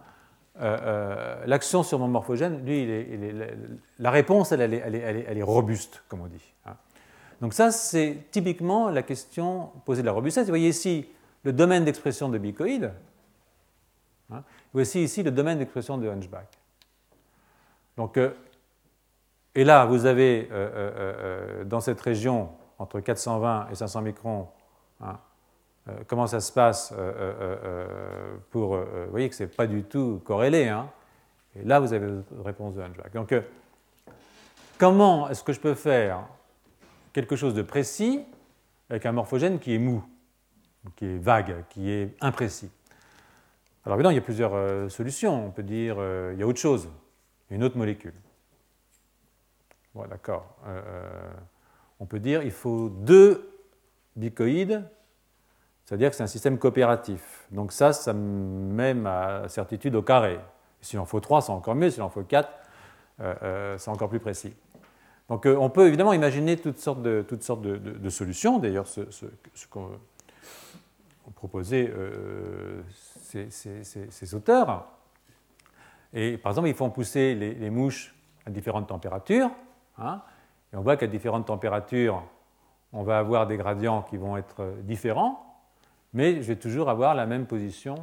[0.60, 2.86] euh, euh, l'action sur mon morphogène, lui,
[4.00, 6.54] la réponse, elle, est, robuste, comme on dit.
[6.66, 6.76] Hein.
[7.40, 10.46] Donc ça, c'est typiquement la question posée de la robustesse.
[10.46, 11.08] Vous voyez ici
[11.44, 12.92] le domaine d'expression de bicoïde.
[14.30, 14.44] Hein.
[14.74, 16.48] Voici ici le domaine d'expression de Hunchback.
[17.96, 18.32] Donc, euh,
[19.56, 20.50] et là, vous avez
[21.66, 24.48] dans cette région, entre 420 et 500 microns,
[25.02, 25.20] hein,
[25.90, 28.76] euh, comment ça se passe euh, euh, pour.
[28.78, 30.68] vous voyez que ce n'est pas du tout corrélé.
[30.68, 30.90] Hein.
[31.56, 33.14] et là, vous avez la réponse de Hunchback.
[33.14, 33.34] Donc,
[34.78, 36.24] comment est-ce que je peux faire
[37.14, 38.24] quelque chose de précis
[38.90, 40.04] avec un morphogène qui est mou,
[40.96, 42.70] qui est vague, qui est imprécis?
[43.86, 45.48] Alors, évidemment, il y a plusieurs solutions.
[45.48, 45.98] On peut dire
[46.34, 46.90] il y a autre chose,
[47.50, 48.14] une autre molécule.
[49.96, 50.56] Bon, d'accord.
[52.00, 53.50] on peut dire il faut deux
[54.16, 54.84] bicoïdes
[55.92, 57.46] c'est-à-dire que c'est un système coopératif.
[57.52, 60.40] Donc ça, ça met ma certitude au carré.
[60.80, 61.90] S'il en faut 3, c'est encore mieux.
[61.90, 62.50] S'il en faut 4,
[63.20, 64.54] euh, euh, c'est encore plus précis.
[65.28, 68.58] Donc euh, on peut évidemment imaginer toutes sortes de, toutes sortes de, solutions.
[68.58, 69.02] D'ailleurs, ce,
[69.70, 69.90] qu'ont
[71.36, 71.92] proposé
[72.94, 74.88] ces, auteurs.
[76.14, 79.52] Et par exemple, ils font pousser les, mouches à différentes températures.
[79.98, 80.22] Hein,
[80.72, 82.24] et on voit qu'à différentes températures,
[82.94, 85.51] on va avoir des gradients qui vont être différents
[86.14, 87.96] mais je vais toujours avoir la même position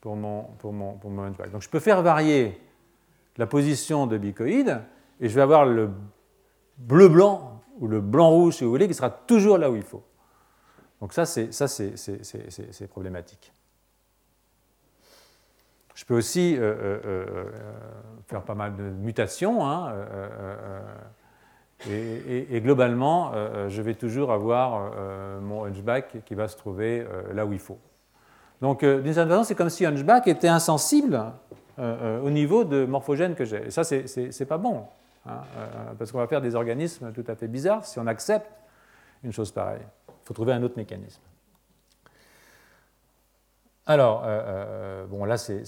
[0.00, 1.50] pour mon, pour mon, pour mon hunchback.
[1.50, 2.60] Donc je peux faire varier
[3.36, 4.80] la position de bicoïde
[5.20, 5.90] et je vais avoir le
[6.78, 10.02] bleu-blanc ou le blanc-rouge, si vous voulez, qui sera toujours là où il faut.
[11.00, 13.52] Donc ça, c'est, ça, c'est, problématique.
[15.94, 17.50] Je peux aussi euh, euh, euh,
[18.26, 19.66] faire pas mal de mutations.
[19.66, 19.94] Hein,
[21.84, 27.06] et, globalement, euh, euh, je vais toujours avoir euh, mon hunchback qui va se trouver
[27.32, 27.78] là où il faut.
[28.62, 31.32] Donc, d'une certaine façon, c'est comme si hunchback était insensible
[31.78, 33.66] au niveau de morphogène que j'ai.
[33.66, 34.84] Et ça, c'est pas bon,
[35.26, 35.40] hein,
[35.98, 38.50] parce qu'on va faire des organismes tout à fait bizarres si on accepte
[39.22, 39.86] une chose pareille.
[40.08, 41.20] Il faut trouver un autre mécanisme.
[43.84, 44.24] Alors,
[45.10, 45.64] bon, là, c'est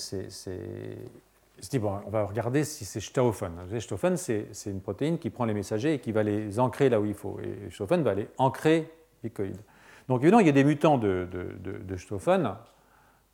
[1.74, 3.52] on va regarder si c'est Stauffen.
[3.80, 7.04] Stauffen, c'est une protéine qui prend les messagers et qui va les ancrer là où
[7.04, 7.38] il faut.
[7.40, 8.90] Et Stauffen va aller ancrer
[9.22, 9.60] les coïdes.
[10.08, 11.96] Donc évidemment, il y a des mutants de, de,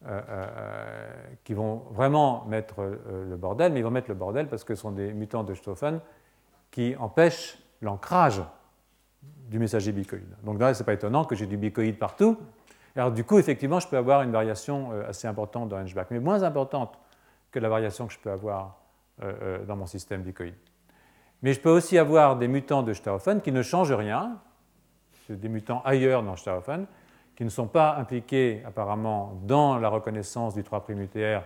[0.06, 1.06] euh, euh,
[1.44, 4.74] qui vont vraiment mettre euh, le bordel, mais ils vont mettre le bordel parce que
[4.74, 6.00] ce sont des mutants de Stauffen
[6.70, 8.42] qui empêchent l'ancrage
[9.22, 10.36] du messager bicoïde.
[10.42, 12.36] Donc là, ce n'est pas étonnant que j'ai du bicoïde partout.
[12.96, 16.42] Alors du coup, effectivement, je peux avoir une variation assez importante dans Hunchback, mais moins
[16.42, 16.98] importante
[17.54, 18.80] que la variation que je peux avoir
[19.22, 20.56] euh, euh, dans mon système dicoïde.
[21.40, 24.40] Mais je peux aussi avoir des mutants de Stauffen qui ne changent rien,
[25.28, 26.86] des mutants ailleurs dans Stauffen,
[27.36, 31.42] qui ne sont pas impliqués apparemment dans la reconnaissance du 3' UTR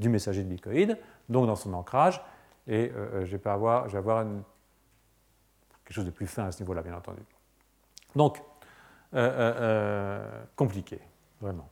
[0.00, 0.98] du messager de bicoïde,
[1.28, 2.20] donc dans son ancrage,
[2.66, 3.86] et euh, je vais avoir
[5.84, 7.22] quelque chose de plus fin à ce niveau-là, bien entendu.
[8.16, 8.42] Donc,
[10.56, 11.00] compliqué,
[11.40, 11.68] vraiment.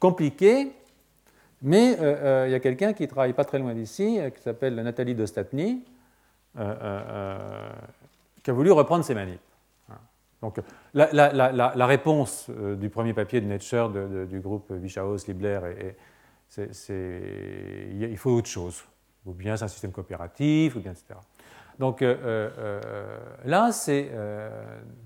[0.00, 0.74] Compliqué,
[1.64, 4.42] mais euh, euh, il y a quelqu'un qui travaille pas très loin d'ici, euh, qui
[4.42, 5.82] s'appelle Nathalie Dostatny,
[6.54, 9.40] qui a voulu reprendre ces manips.
[10.42, 10.60] Donc,
[10.92, 13.88] la, réponse du premier papier de Nature
[14.26, 15.58] du groupe Vichaos, Libler,
[16.48, 16.68] c'est
[17.90, 18.84] il faut autre chose.
[19.24, 21.14] Ou bien c'est un système coopératif, ou bien etc.
[21.78, 22.04] Donc
[23.44, 24.10] là, c'est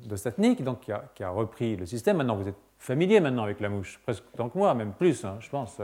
[0.07, 0.81] Dostatny donc,
[1.15, 2.17] qui a, repris le système.
[2.17, 5.37] Maintenant, vous êtes familier maintenant avec la mouche, presque tant que moi, même plus, hein,
[5.41, 5.81] je pense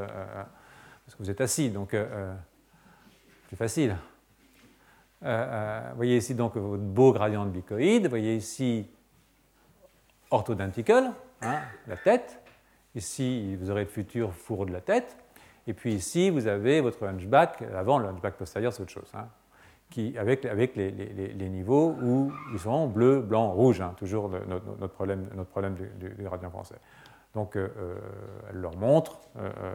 [1.05, 2.35] parce que vous êtes assis, donc euh, euh,
[3.49, 3.97] plus facile.
[5.21, 8.09] vous voyez ici donc votre beau gradient de bicoïde.
[8.09, 8.89] Voyez ici
[10.31, 11.13] orthodentical,
[11.43, 12.41] hein, la tête.
[12.95, 15.17] Ici, vous aurez le futur four de la tête.
[15.67, 17.63] Et puis ici, vous avez votre hunchback.
[17.75, 19.11] Avant, le hunchback postérieur, c'est autre chose.
[19.15, 19.29] Hein,
[19.91, 23.81] qui, avec, avec les, niveaux où ils sont bleu, blanc, rouge.
[23.81, 26.77] Hein, toujours notre, problème, notre problème du, gradient français.
[27.35, 27.99] Donc, euh, euh,
[28.51, 29.21] elle leur montre.
[29.39, 29.75] Euh,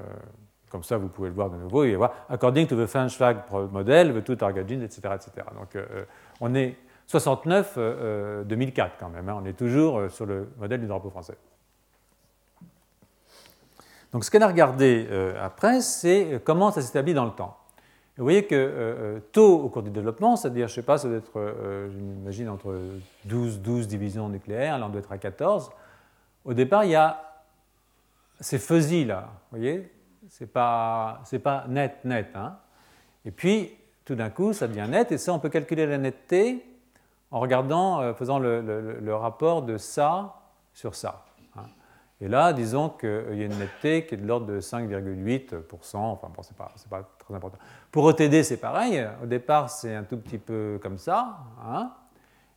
[0.70, 4.14] comme ça, vous pouvez le voir de nouveau et voir according to the Hunchback model,
[4.14, 5.02] the two target genes, etc.
[5.16, 5.48] etc.
[5.58, 5.84] Donc,
[6.40, 6.76] on est
[7.08, 7.78] 69
[8.46, 9.28] 2004 quand même.
[9.30, 11.36] Hein, on est toujours sur le modèle du drapeau français.
[14.12, 17.58] Donc ce qu'elle a regardé euh, après, c'est euh, comment ça s'établit dans le temps.
[18.18, 21.08] vous voyez que euh, tôt au cours du développement, c'est-à-dire, je ne sais pas, ça
[21.08, 22.76] doit être, j'imagine, entre
[23.26, 25.70] 12, 12 divisions nucléaires, là on doit être à 14.
[26.46, 27.22] Au départ, il y a
[28.40, 29.92] ces fuzzy là, vous voyez
[30.30, 32.30] C'est pas, pas net, net.
[32.36, 32.58] Hein
[33.26, 36.66] et puis, tout d'un coup, ça devient net, et ça, on peut calculer la netteté
[37.32, 40.36] en regardant, faisant le rapport de ça
[40.74, 41.26] sur ça.
[42.22, 45.96] Et là, disons qu'il y a une netteté qui est de l'ordre de 5,8%.
[45.96, 47.58] Enfin, bon, ce n'est pas, pas, très important.
[47.92, 49.08] Pour ETD, c'est pareil.
[49.24, 51.38] Au départ, c'est un tout petit peu comme ça.
[51.66, 51.92] Hein.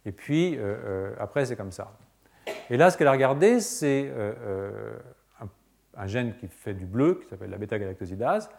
[0.04, 1.92] et puis, euh, euh, après, c'est comme ça.
[2.70, 4.98] Et là, ce qu'elle a regardé, c'est euh,
[5.96, 8.50] un, gène qui fait du bleu, qui s'appelle la bêta-galactosidase,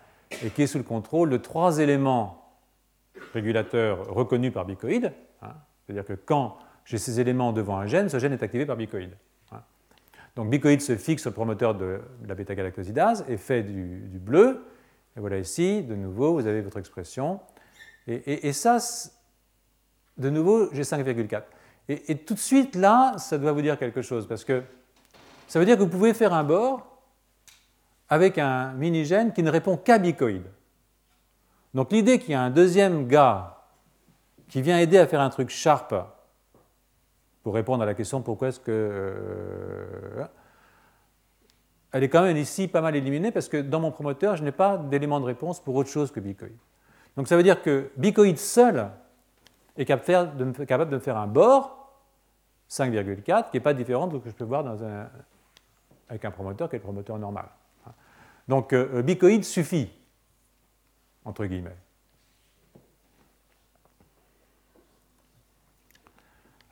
[0.44, 2.58] et qui est sous le contrôle de trois éléments
[3.34, 5.14] régulateurs reconnus par bicoïde.
[5.42, 5.54] Hein.
[5.86, 9.16] C'est-à-dire que quand j'ai ces éléments devant un gène, ce gène est activé par bicoïde.
[10.36, 14.66] Donc bicoïde se fixe le promoteur de la bêta-galactosidase et fait du, bleu.
[15.16, 17.40] Et voilà ici, de nouveau, vous avez votre expression.
[18.08, 18.80] Et, ça,
[20.18, 21.44] de nouveau, j'ai 5,4.
[21.88, 24.64] Et, et, tout de suite, là, ça doit vous dire quelque chose, parce que
[25.48, 26.93] ça veut dire que vous pouvez faire un bord
[28.10, 30.46] avec un mini-gène qui ne répond qu'à bicoïde.
[31.74, 33.64] Donc l'idée qu'il y a un deuxième gars
[34.48, 35.96] qui vient aider à faire un truc sharp
[37.42, 38.72] pour répondre à la question pourquoi est-ce que...
[38.72, 40.26] Euh,
[41.92, 44.52] elle est quand même ici pas mal éliminée parce que dans mon promoteur, je n'ai
[44.52, 46.58] pas d'élément de réponse pour autre chose que bicoïde.
[47.18, 48.90] Donc ça veut dire que bicoïde seul
[49.78, 51.84] est capable de me faire un bord
[52.70, 54.66] 5,4 qui n'est pas différent de ce que je peux voir
[56.10, 57.46] avec un promoteur qui est le promoteur normal.
[58.48, 59.92] Donc euh, bicoïde suffit,
[61.26, 61.78] entre guillemets.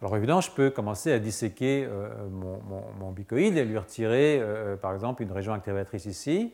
[0.01, 4.93] Alors évidemment, je peux commencer à disséquer euh, mon, bicoïde et lui retirer, euh, par
[4.93, 6.53] exemple, une région activatrice ici,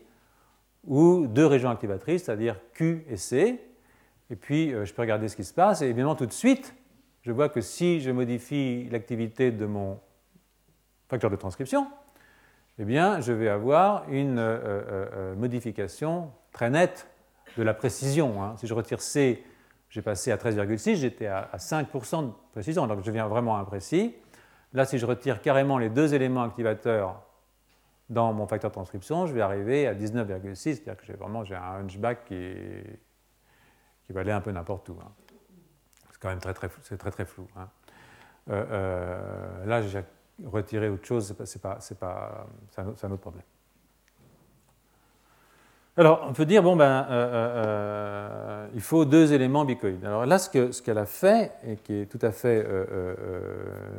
[0.86, 3.58] ou deux régions activatrices, c'est-à-dire Q et C.
[4.28, 5.80] Et puis, euh, je peux regarder ce qui se passe.
[5.80, 6.74] Et évidemment, tout de suite,
[7.22, 9.98] je vois que si je modifie l'activité de mon
[11.08, 11.86] facteur de transcription,
[12.78, 14.42] eh bien, je vais avoir une
[15.36, 17.08] modification très nette
[17.56, 18.42] de la précision.
[18.42, 18.54] Hein.
[18.56, 19.42] Si je retire C
[19.90, 24.14] j'ai passé à 13,6, j'étais à 5% de précision, donc je deviens vraiment imprécis.
[24.74, 27.22] Là, si je retire carrément les deux éléments activateurs
[28.10, 31.80] dans mon facteur de transcription, je vais arriver à 19,6, c'est-à-dire que j'ai vraiment un
[31.80, 32.54] hunchback qui,
[34.04, 34.98] qui va aller un peu n'importe où.
[35.00, 35.10] Hein.
[36.10, 37.46] C'est quand même très très, très, très flou.
[37.56, 37.68] Hein.
[38.50, 39.82] Euh, euh, là,
[40.44, 43.42] retiré autre chose, c'est, pas, pas, c'est un autre problème.
[45.98, 50.04] Alors, on peut dire, bon, ben, euh, euh, euh, il faut deux éléments bicoïdes.
[50.04, 52.64] Alors là, ce qu'elle ce a fait, et qui est tout à fait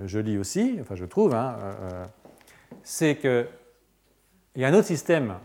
[0.06, 1.58] joli aussi, enfin je trouve, hein,
[2.84, 3.48] c'est qu'il
[4.56, 5.36] y a un autre système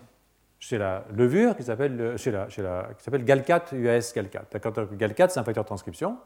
[0.60, 4.96] chez la levure qui s'appelle GAL4 UAS GAL4.
[4.96, 6.18] GAL4, c'est un facteur de transcription,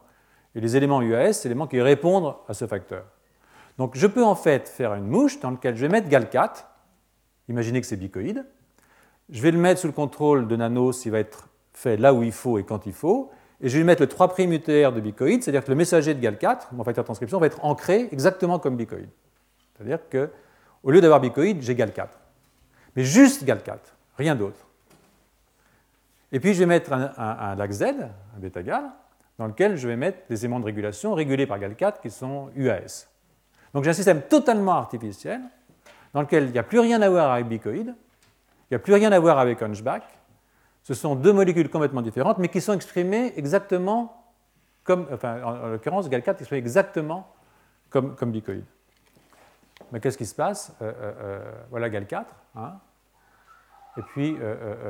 [0.53, 3.03] et les éléments UAS, c'est éléments qui répondent à ce facteur.
[3.79, 6.65] Donc je peux en fait faire une mouche dans laquelle je vais mettre GAL4,
[7.47, 8.45] imaginez que c'est bicoïde,
[9.29, 12.21] je vais le mettre sous le contrôle de Nano s'il va être fait là où
[12.21, 13.31] il faut et quand il faut.
[13.61, 16.19] Et je vais lui mettre le 3' UTR de bicoïde, c'est-à-dire que le messager de
[16.19, 19.09] GAL4, mon facteur de transcription, va être ancré exactement comme bicoïde.
[19.77, 20.29] C'est-à-dire que
[20.83, 22.09] au lieu d'avoir bicoïde, j'ai GAL4.
[22.97, 23.77] Mais juste GAL4,
[24.17, 24.67] rien d'autre.
[26.33, 28.91] Et puis je vais mettre un, un, lac Z, un bêta-gal,
[29.37, 33.07] dans lequel je vais mettre des aimants de régulation régulés par GAL4 qui sont UAS.
[33.73, 35.41] Donc j'ai un système totalement artificiel
[36.13, 37.95] dans lequel il n'y a plus rien à voir avec bicoïde,
[38.69, 40.03] il n'y a plus rien à voir avec Hunchback.
[40.83, 44.15] Ce sont deux molécules complètement différentes, mais qui sont exprimées exactement
[44.83, 47.27] comme, enfin, en, l'occurrence, GAL4 est exprimé exactement
[47.89, 48.65] comme, comme bicoïde.
[49.91, 50.75] Mais qu'est-ce qui se passe?
[50.81, 52.25] Euh, euh, euh, Voilà GAL4.
[52.55, 52.73] Hein.
[53.97, 54.37] et puis,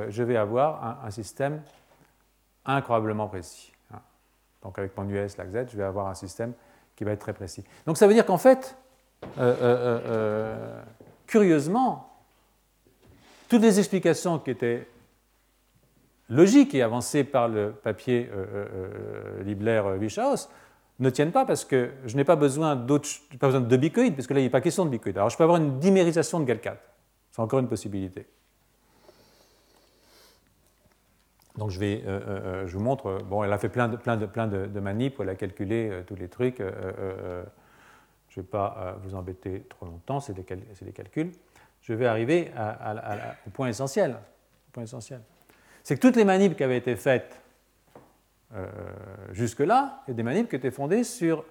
[0.10, 1.62] je vais avoir un, système
[2.66, 3.74] incroyablement précis.
[3.94, 4.00] Hein.
[4.62, 6.54] Donc, avec mon US, LAC-Z, je vais avoir un système
[7.00, 7.64] qui va être très précis.
[7.86, 8.76] Donc, ça veut dire qu'en fait,
[11.28, 12.14] curieusement,
[13.48, 14.86] toutes les explications qui étaient
[16.28, 18.30] logiques et avancées par le papier
[19.46, 20.50] Libler-Wischhaus
[21.00, 24.44] ne tiennent pas parce que je n'ai pas besoin, de bicoïdes, parce que là, il
[24.44, 25.18] n'est pas question de bicoïdes.
[25.18, 26.76] Alors, je peux avoir une dimérisation de Gal4.
[27.32, 28.28] C'est encore une possibilité.
[31.60, 33.20] Donc, je, vais, euh, euh, euh, je vous montre.
[33.26, 34.70] Bon, elle a fait plein de, plein de, plein de,
[35.20, 36.60] elle a calculé tous les trucs.
[36.60, 37.44] je ne
[38.38, 40.44] vais pas vous embêter trop longtemps, c'est des,
[40.94, 41.34] calculs.
[41.82, 42.50] Je vais arriver
[43.46, 44.16] au point essentiel.
[44.72, 45.20] point essentiel.
[45.84, 47.42] C'est que toutes les manips qui avaient été faites
[49.32, 51.44] jusque-là, il y a des manips qui étaient fondées sur,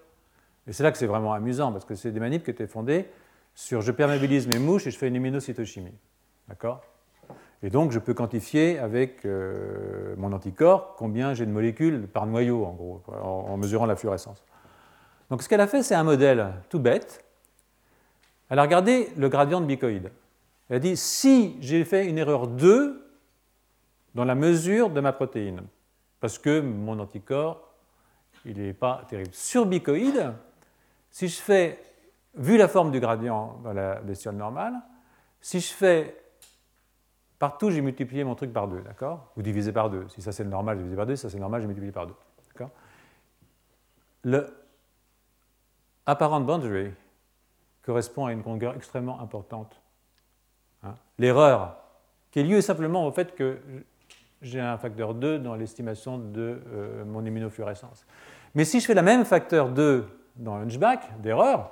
[0.66, 3.10] et c'est là que c'est vraiment amusant, parce que c'est des manips qui étaient fondées
[3.54, 5.94] sur je perméabilise mes mouches et je fais une immunocytochimie.
[6.48, 6.82] D'accord?
[7.62, 12.64] Et donc je peux quantifier avec euh, mon anticorps combien j'ai de molécules par noyau,
[12.64, 14.44] en gros, en, mesurant la fluorescence.
[15.30, 17.24] Donc ce qu'elle a fait, c'est un modèle tout bête.
[18.48, 20.10] Elle a regardé le gradient de bicoïde.
[20.68, 23.04] Elle a dit si j'ai fait une erreur 2
[24.14, 25.62] dans la mesure de ma protéine,
[26.20, 27.68] parce que mon anticorps,
[28.44, 29.30] il n'est pas terrible.
[29.32, 30.32] Sur bicoïde,
[31.10, 31.80] si je fais,
[32.34, 34.74] vu la forme du gradient dans la bestiole normale,
[35.40, 36.16] si je fais
[37.38, 39.32] partout, j'ai multiplié mon truc par 2, d'accord?
[39.36, 40.08] Ou divisé par 2.
[40.08, 41.16] Si ça c'est le normal, j'ai divisé par 2.
[41.16, 42.14] Si ça c'est normal, j'ai multiplié par 2.
[42.48, 42.70] D'accord?
[44.24, 44.46] Le
[46.06, 46.90] apparent boundary
[47.82, 49.80] correspond à une longueur extrêmement importante.
[50.82, 50.94] Hein.
[51.18, 51.76] L'erreur
[52.30, 53.58] qui est liée simplement au fait que
[54.42, 58.06] j'ai un facteur 2 dans l'estimation de euh, mon immunofluorescence.
[58.54, 61.70] Mais si je fais la même facteur 2 dans Hunchback, d'erreur,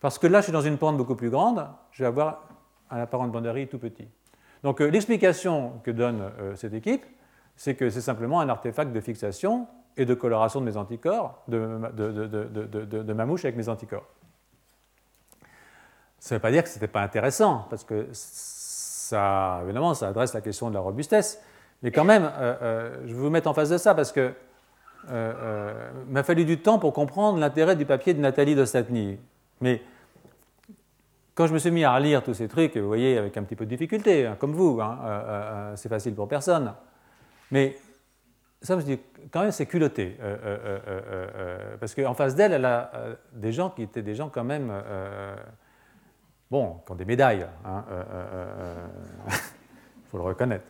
[0.00, 2.42] parce que là je suis dans une pente beaucoup plus grande, je vais avoir
[2.90, 4.08] un apparent boundary tout petit.
[4.62, 7.04] Donc euh, l'explication que donne euh, cette équipe,
[7.56, 13.12] c'est que c'est simplement un artefact de fixation et de coloration de mes anticorps, de,
[13.12, 14.06] ma mouche avec mes anticorps.
[16.18, 20.08] Ça ne veut pas dire que ce n'était pas intéressant, parce que ça, évidemment, ça
[20.08, 21.42] adresse la question de la robustesse.
[21.82, 24.32] Mais quand même, euh, je vais vous mettre en face de ça parce que
[25.08, 29.18] m'a fallu du temps pour comprendre l'intérêt du papier de Nathalie Dostatny.
[29.60, 29.82] Mais
[31.40, 33.56] quand je me suis mis à relire tous ces trucs, vous voyez, avec un petit
[33.56, 36.74] peu de difficulté, hein, comme vous, hein, c'est facile pour personne.
[37.50, 37.78] Mais
[38.60, 40.18] ça, je me dis, quand même, c'est culotté.
[41.80, 42.90] parce qu'en face d'elle, elle a
[43.32, 44.70] des gens qui étaient des gens quand même
[46.50, 48.86] bon, qui ont des médailles, il hein, euh, euh, euh,
[50.10, 50.66] faut le reconnaître.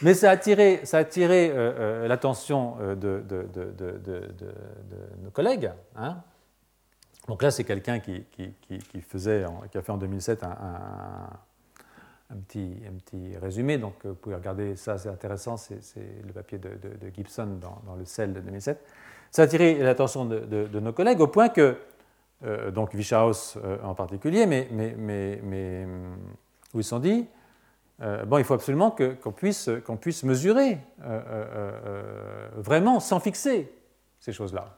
[0.00, 1.52] Mais ça a attiré,
[2.08, 3.22] l'attention de,
[5.22, 5.70] nos collègues.
[5.96, 6.16] Hein.
[7.28, 8.24] Donc là, c'est quelqu'un qui,
[9.74, 13.76] a fait en 2007 un, petit, résumé.
[13.76, 15.78] Donc vous pouvez regarder ça, c'est intéressant, c'est
[16.26, 16.70] le papier de,
[17.14, 18.82] Gibson dans, le CEL de 2007.
[19.30, 21.76] Ça a attiré l'attention de, nos collègues au point que
[22.44, 27.26] euh, donc Wischhaus euh, en particulier, mais, mais, mais, mais hum, dit
[28.00, 30.78] euh, bon, il faut absolument qu'on puisse, qu'on puisse mesurer
[32.56, 33.70] vraiment sans fixer
[34.20, 34.77] ces choses-là.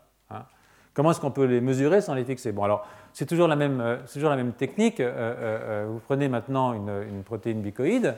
[0.94, 2.52] Comment est-ce qu'on peut les mesurer sans les fixer?
[2.52, 5.00] Bon, alors, c'est toujours, la même, toujours la même technique.
[5.00, 8.16] vous prenez maintenant une, protéine bicoïde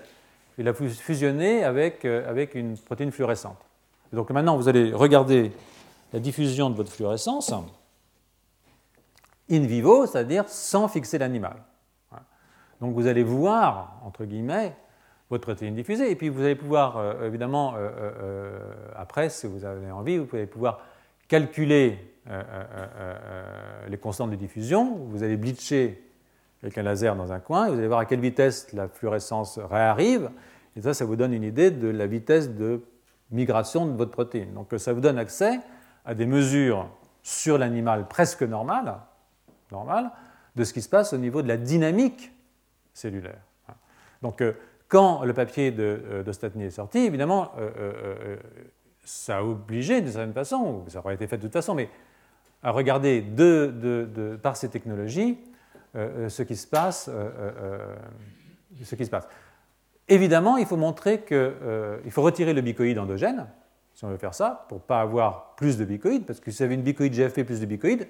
[0.59, 3.59] et la fusionnez avec, avec une protéine fluorescente.
[4.13, 5.53] donc maintenant, vous allez regarder
[6.13, 7.53] la diffusion de votre fluorescence
[9.51, 11.57] in vivo, c'est-à-dire sans fixer l'animal.
[12.81, 14.75] Donc vous allez voir, entre guillemets,
[15.31, 18.59] votre protéine diffusée, et puis vous allez pouvoir, euh, évidemment, euh, euh,
[18.97, 20.81] après, si vous avez envie, vous pouvez pouvoir
[21.29, 26.03] calculer les constantes de diffusion, vous allez bleacher
[26.63, 30.31] avec un laser dans un coin, vous allez voir à quelle vitesse la fluorescence réarrive,
[30.77, 32.83] et ça, ça vous donne une idée de la vitesse de
[33.31, 34.53] migration de votre protéine.
[34.55, 35.59] Donc ça vous donne accès
[36.05, 36.89] à des mesures
[37.23, 38.99] sur l'animal presque normal,
[39.71, 40.11] normal
[40.57, 42.33] de ce qui se passe au niveau de la dynamique
[42.93, 43.41] cellulaire.
[44.21, 44.53] Donc, euh,
[44.89, 48.37] quand le papier de, euh, est sorti, évidemment, euh,
[49.05, 51.89] ça a obligé, d'une certaine façon, ça aurait été fait de toute façon, mais
[52.63, 55.39] à regarder de, par ces technologies
[55.95, 57.11] ce, qui se passe,
[58.83, 59.29] ce qui se passe.
[60.09, 63.47] Évidemment, il faut montrer qu'il faut retirer le bicoïde endogène,
[63.95, 66.59] si on veut faire ça, pour ne pas avoir plus de bicoïdes, parce que si
[66.59, 68.07] vous avez une bicoïde GFP plus de bicoïdes,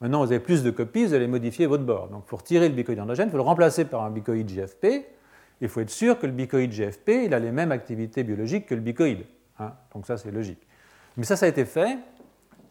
[0.00, 2.08] Maintenant, vous avez plus de copies, vous allez modifier votre bord.
[2.08, 5.06] Donc, pour retirer le bicoïde endogène, il faut le remplacer par un bicoïde GFP.
[5.60, 8.74] Il faut être sûr que le bicoïde GFP il a les mêmes activités biologiques que
[8.74, 9.24] le bicoïde.
[9.58, 9.72] Hein.
[9.94, 10.60] Donc, ça, c'est logique.
[11.16, 11.98] Mais ça, ça a été fait.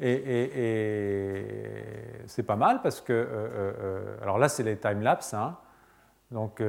[0.06, 1.84] Et,
[2.28, 3.14] c'est pas mal parce que.
[3.14, 5.34] Euh, euh, euh, alors là, c'est les time-lapse.
[5.34, 5.58] Hein.
[6.32, 6.62] Donc,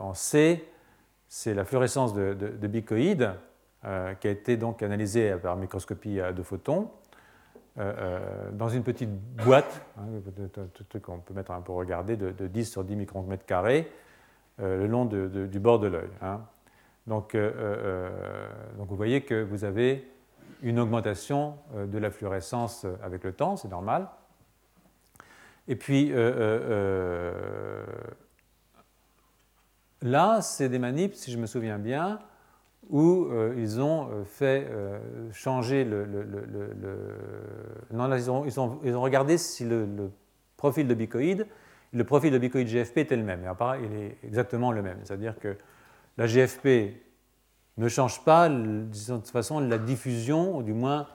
[0.00, 0.64] en C,
[1.28, 3.32] c'est la fluorescence de, de, bicoïdes
[3.82, 6.90] qui a été donc analysée par microscopie deux photons.
[7.76, 10.02] Dans une petite boîte, hein,
[11.02, 13.90] qu'on peut mettre un peu regarder, de, 10 sur 10 micromètres carrés,
[14.60, 16.10] euh, le long du bord de l'œil.
[16.22, 16.42] Hein.
[17.08, 20.08] Donc, donc, vous voyez que vous avez
[20.62, 24.08] une augmentation de la fluorescence avec le temps, c'est normal.
[25.68, 26.12] Et puis
[30.02, 32.18] là, c'est des manips, si je me souviens bien,
[32.88, 34.98] où euh, ils ont euh, fait euh,
[35.32, 36.06] changer le,
[37.92, 40.10] non, ils, ont, ils, ont, ils, ont, regardé si le,
[40.56, 41.46] profil de bicoïde,
[41.92, 43.44] le profil de bicoïde GFP était le même.
[43.44, 44.98] Et il est exactement le même.
[45.04, 45.56] C'est-à-dire que
[46.18, 46.96] la GFP
[47.80, 51.06] ne change pas, de toute façon, la diffusion, ou du moins,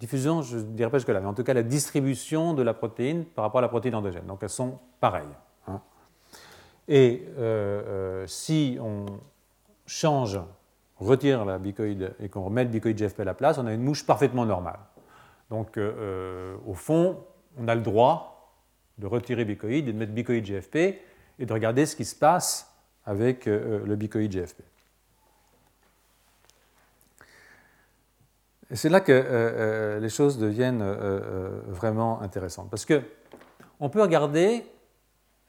[0.00, 3.24] diffusion, je ne dirais pas jusque-là, mais en tout cas la distribution de la protéine
[3.24, 4.26] par rapport à la protéine endogène.
[4.26, 5.24] Donc elles sont pareilles.
[5.68, 5.80] Hein.
[6.88, 7.26] Et
[8.26, 9.06] si on
[9.86, 10.40] change
[10.98, 13.82] retire la bicoïde et qu'on remet le bicoïde GFP à la place, on a une
[13.82, 14.78] mouche parfaitement normale.
[15.50, 17.24] Donc, euh, euh, au fond,
[17.58, 18.52] on a le droit
[18.98, 20.76] de retirer bicoïde et de mettre bicoïde GFP
[21.38, 22.72] et de regarder ce qui se passe
[23.04, 24.62] avec euh, le bicoïde GFP.
[28.74, 30.82] Et c'est là que les choses deviennent
[31.68, 32.68] vraiment intéressantes.
[32.70, 33.02] Parce que
[33.78, 34.66] on peut regarder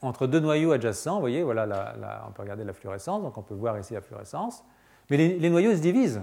[0.04, 1.96] entre deux noyaux adjacents, vous voyez, voilà,
[2.28, 4.64] on peut regarder la fluorescence, donc on peut voir ici la fluorescence.
[5.10, 6.22] Mais les, noyaux se divisent.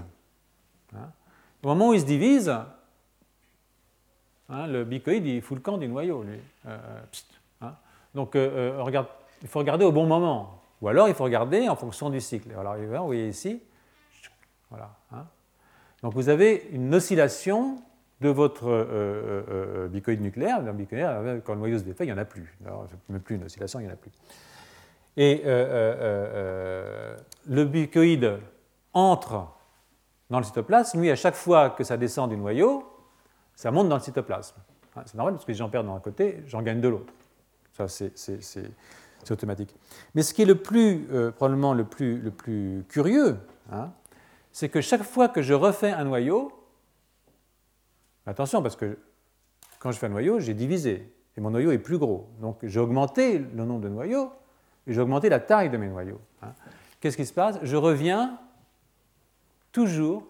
[0.95, 1.09] Hein.
[1.61, 2.57] Au moment où ils se divisent,
[4.47, 6.39] hein, le bicoïde il fout le camp du noyau, lui.
[6.67, 7.01] Euh, euh,
[7.63, 7.75] hein.
[8.15, 8.81] Donc euh,
[9.41, 10.61] il faut regarder au bon moment.
[10.81, 12.49] Ou alors il faut regarder en fonction du cycle.
[12.57, 13.61] Alors vous voyez ici,
[14.69, 14.89] voilà.
[16.03, 17.81] Donc vous avez une oscillation
[18.21, 20.61] de votre bicoïde nucléaire.
[21.43, 22.55] quand le noyau se défait, il n'y en a plus.
[22.65, 24.11] Alors, même plus une oscillation, il n'y en a plus.
[25.17, 25.41] Et
[27.45, 28.37] le bicoïde
[28.93, 29.47] entre
[30.29, 32.83] dans le cytoplasme, lui, à chaque fois que ça descend du noyau,
[33.55, 34.55] ça monte dans le cytoplasme.
[34.95, 37.13] Hein, c'est normal parce que si j'en perds d'un côté, j'en gagne de l'autre.
[37.73, 38.11] Ça, c'est
[39.29, 39.75] automatique.
[40.15, 43.37] Mais ce qui est le plus, euh, probablement le plus, le plus curieux,
[43.71, 43.91] hein,
[44.53, 46.51] c'est que chaque fois que je refais un noyau,
[48.25, 48.97] attention, parce que
[49.79, 52.29] quand je fais un noyau, j'ai divisé, et mon noyau est plus gros.
[52.39, 54.31] Donc j'ai augmenté le nombre de noyaux,
[54.87, 56.21] et j'ai augmenté la taille de mes noyaux.
[56.41, 56.53] Hein.
[57.01, 57.59] Qu'est-ce qui se passe?
[57.63, 58.39] Je reviens
[59.73, 60.25] toujours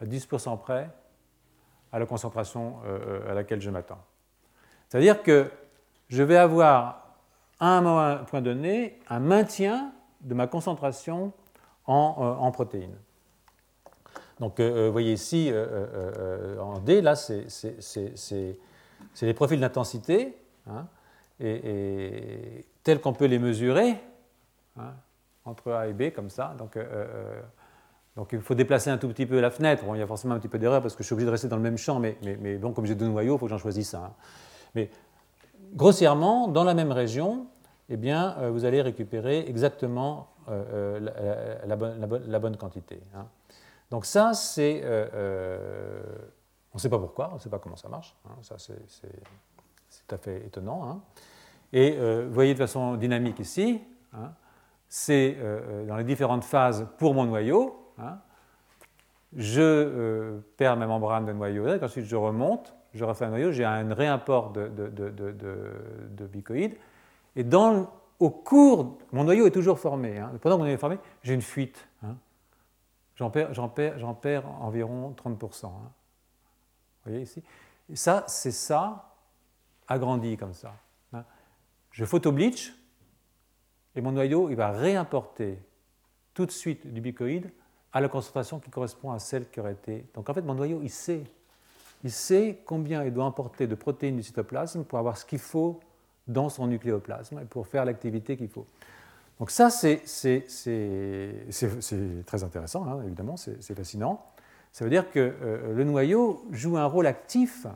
[0.00, 0.88] à 10% près
[1.92, 4.02] à la concentration euh, euh, à laquelle je m'attends.
[4.88, 5.50] C'est-à-dire que
[6.08, 7.16] je vais avoir
[7.60, 11.32] à un point donné un maintien de ma concentration
[11.86, 12.96] en, euh, protéines.
[14.40, 15.52] Donc, vous voyez ici,
[16.60, 17.46] en D, là, c'est
[19.22, 20.36] les profils d'intensité,
[20.68, 20.86] hein,
[21.40, 23.96] et, tels qu'on peut les mesurer,
[24.78, 24.94] hein,
[25.44, 26.54] entre A et B, comme ça.
[26.56, 29.84] Donc, il faut déplacer un tout petit peu la fenêtre.
[29.94, 31.48] Il y a forcément un petit peu d'erreur parce que je suis obligé de rester
[31.48, 32.16] dans le même champ, mais,
[32.58, 34.12] bon, comme j'ai deux noyaux, il faut que j'en choisisse un.
[34.74, 34.90] Mais
[35.74, 37.46] grossièrement, dans la même région,
[37.88, 43.00] eh bien, euh, vous allez récupérer exactement euh, euh, la, bonne, quantité.
[43.14, 43.26] Hein.
[43.90, 44.82] Donc ça, c'est...
[44.84, 48.14] on ne sait pas pourquoi, on ne sait pas comment ça marche.
[48.26, 48.36] Hein.
[48.42, 48.76] Ça, c'est
[50.06, 50.88] tout à fait étonnant.
[50.88, 51.00] Hein.
[51.72, 53.80] Et vous voyez de façon dynamique ici,
[54.88, 55.36] c'est
[55.86, 58.18] dans les différentes phases pour mon noyau, Hein.
[59.36, 63.64] je euh, perds ma membrane de noyau ensuite je remonte, je refais un noyau, j'ai
[63.64, 66.76] un réimport de, de, bicoïdes.
[67.36, 70.18] Et dans, au cours, mon noyau est toujours formé.
[70.18, 70.32] Hein.
[70.40, 71.86] Pendant que mon noyau est formé, j'ai une fuite.
[73.20, 73.48] Hein.
[73.52, 73.68] J'en
[74.14, 75.66] perds, environ 30%.
[75.66, 75.70] Vous
[77.04, 77.42] voyez ici?
[77.90, 79.14] Et ça, c'est ça
[79.86, 80.74] agrandi comme ça.
[81.90, 82.74] Je photo-bleach
[83.96, 85.58] et mon noyau il va réimporter
[86.34, 87.50] tout de suite du bicoïde
[87.92, 90.04] à la concentration qui correspond à celle qui aurait été.
[90.14, 91.24] Donc en fait, mon noyau, il sait.
[92.04, 95.80] Il sait combien il doit emporter de protéines du cytoplasme pour avoir ce qu'il faut
[96.28, 98.66] dans son nucléoplasme et pour faire l'activité qu'il faut.
[99.38, 100.02] Donc ça, c'est
[102.26, 104.24] très intéressant, hein, évidemment, c'est fascinant.
[104.72, 107.66] Ça veut dire que euh, le noyau joue un rôle actif.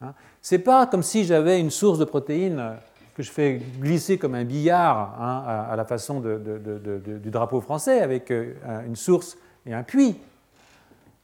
[0.00, 0.14] Hein.
[0.40, 2.76] Ce n'est pas comme si j'avais une source de protéines
[3.14, 8.30] que je fais glisser comme un billard hein, à, la façon du drapeau français avec
[8.30, 8.54] euh,
[8.86, 10.16] une source et un puits.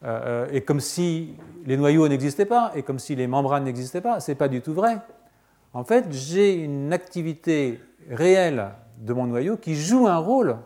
[0.02, 1.34] Euh, et comme si
[1.64, 4.20] les noyaux n'existaient pas et comme si les membranes n'existaient pas.
[4.20, 4.98] Ce n'est pas du tout vrai.
[5.72, 7.80] En fait, j'ai une activité
[8.10, 10.56] réelle de mon noyau qui joue un rôle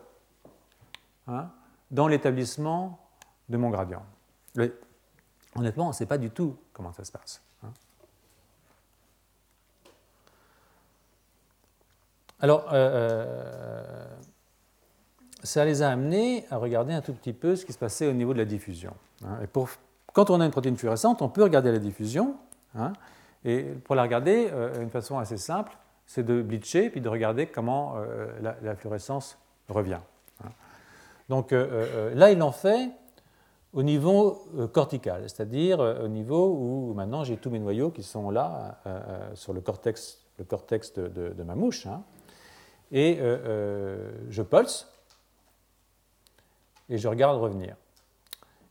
[1.27, 1.51] hein,
[1.91, 2.99] dans l'établissement
[3.49, 4.03] de mon gradient.
[5.57, 7.43] Honnêtement, on ne sait pas du tout comment ça se passe.
[12.41, 14.07] Alors, euh, euh,
[15.43, 18.13] ça les a amenés à regarder un tout petit peu ce qui se passait au
[18.13, 18.95] niveau de la diffusion.
[19.25, 19.39] Hein.
[19.43, 19.69] Et pour,
[20.13, 22.37] quand on a une protéine fluorescente, on peut regarder la diffusion.
[22.77, 22.93] Hein.
[23.45, 25.77] et pour la regarder, euh, une façon assez simple,
[26.09, 27.95] c'est de bleacher puis de regarder comment
[28.41, 29.39] la, fluorescence
[29.69, 30.01] revient.
[30.43, 30.49] Hein.
[31.29, 32.91] Donc là, il en fait
[33.75, 38.81] au niveau cortical, c'est-à-dire au niveau où maintenant j'ai tous mes noyaux qui sont là
[39.35, 41.87] sur le cortex, le cortex de, ma mouche.
[41.87, 42.03] Hein.
[42.91, 44.89] et je pulse
[46.89, 47.77] et je regarde revenir.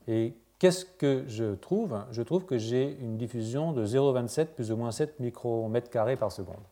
[0.08, 2.04] Et qu'est-ce que je trouve?
[2.12, 6.32] Je trouve que j'ai une diffusion de 0,27 plus ou moins 7 micromètres carrés par
[6.32, 6.64] seconde.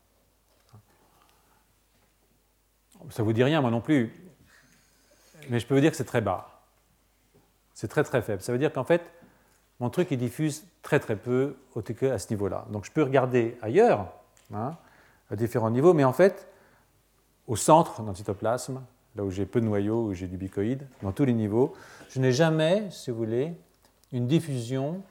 [3.10, 4.14] Ça ne vous dit rien, moi non plus,
[5.50, 6.62] mais je peux vous dire que c'est très bas.
[7.74, 8.42] C'est très très faible.
[8.42, 9.02] Ça veut dire qu'en fait,
[9.80, 11.58] mon truc il diffuse très très peu
[12.04, 12.66] à ce niveau-là.
[12.72, 14.08] Donc je peux regarder ailleurs,
[14.54, 14.78] hein,
[15.30, 16.48] à différents niveaux, mais en fait,
[17.48, 18.82] au centre dans le cytoplasme,
[19.16, 21.74] là où j'ai peu de noyaux, où j'ai du bicoïde, dans tous les niveaux,
[22.10, 23.54] je n'ai jamais, si vous voulez,
[24.12, 25.02] une diffusion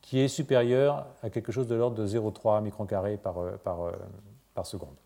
[0.00, 3.82] qui est supérieure à quelque chose de l'ordre de 0,3 micron carré par, euh, par,
[3.82, 3.92] euh,
[4.54, 4.96] par seconde.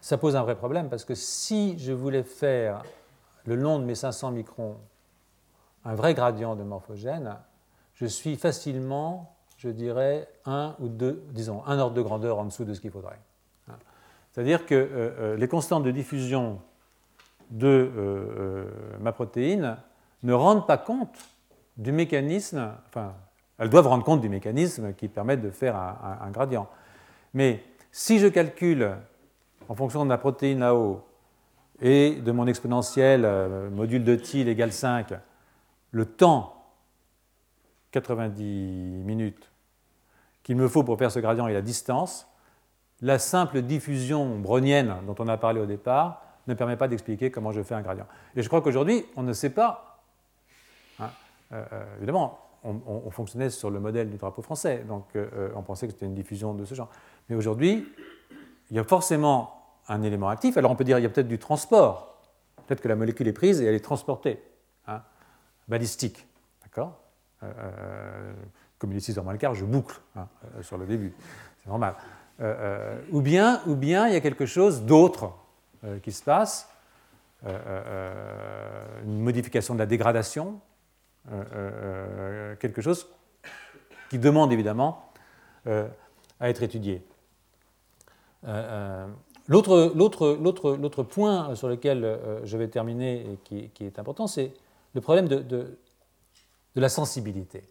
[0.00, 2.82] Ça pose un vrai problème parce que si je voulais faire
[3.44, 4.76] le long de mes 500 microns
[5.84, 7.36] un vrai gradient de morphogène,
[7.94, 12.64] je suis facilement, je dirais, un ou deux, disons, un ordre de grandeur en dessous
[12.64, 13.18] de ce qu'il faudrait.
[14.32, 16.60] C'est-à-dire que euh, euh, les constantes de diffusion
[17.50, 18.64] de euh,
[19.00, 19.76] ma protéine
[20.22, 21.18] ne rendent pas compte
[21.76, 23.14] du mécanisme, enfin,
[23.58, 26.68] elles doivent rendre compte du mécanisme qui permet de faire un, gradient.
[27.34, 28.96] Mais si je calcule
[29.70, 31.06] en fonction de ma protéine là-haut
[31.80, 33.22] et de mon exponentiel
[33.70, 35.14] module de t égale 5,
[35.92, 36.60] le temps
[37.92, 38.42] 90
[39.04, 39.50] minutes
[40.42, 42.28] qu'il me faut pour faire ce gradient et la distance,
[43.00, 47.52] la simple diffusion brownienne dont on a parlé au départ ne permet pas d'expliquer comment
[47.52, 48.06] je fais un gradient.
[48.34, 50.02] Et je crois qu'aujourd'hui, on ne sait pas.
[50.98, 51.10] Hein,
[51.52, 55.86] euh, euh, évidemment, on, fonctionnait sur le modèle du drapeau français, donc euh, on pensait
[55.86, 56.90] que c'était une diffusion de ce genre.
[57.28, 57.88] Mais aujourd'hui,
[58.70, 59.59] il y a forcément
[59.90, 60.56] un élément actif.
[60.56, 62.18] Alors on peut dire qu'il y a peut-être du transport.
[62.66, 64.42] Peut-être que la molécule est prise et elle est transportée.
[64.86, 65.02] Hein,
[65.68, 66.26] balistique.
[66.62, 66.98] D'accord?
[68.78, 70.26] Comme il est 6 heures moins le quart, je boucle hein,
[70.62, 71.12] sur le début.
[71.62, 71.94] C'est normal.
[72.40, 75.32] Euh, euh, ou, bien, ou bien il y a quelque chose d'autre
[75.84, 76.68] euh, qui se passe,
[77.42, 80.60] une modification de la dégradation,
[81.26, 83.08] quelque chose
[84.10, 85.10] qui demande évidemment
[85.64, 87.02] à être étudié.
[89.50, 94.52] L'autre point sur lequel je vais terminer et qui, est important, c'est
[94.94, 95.76] le problème de,
[96.76, 97.64] la sensibilité.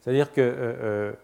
[0.00, 1.16] C'est-à-dire que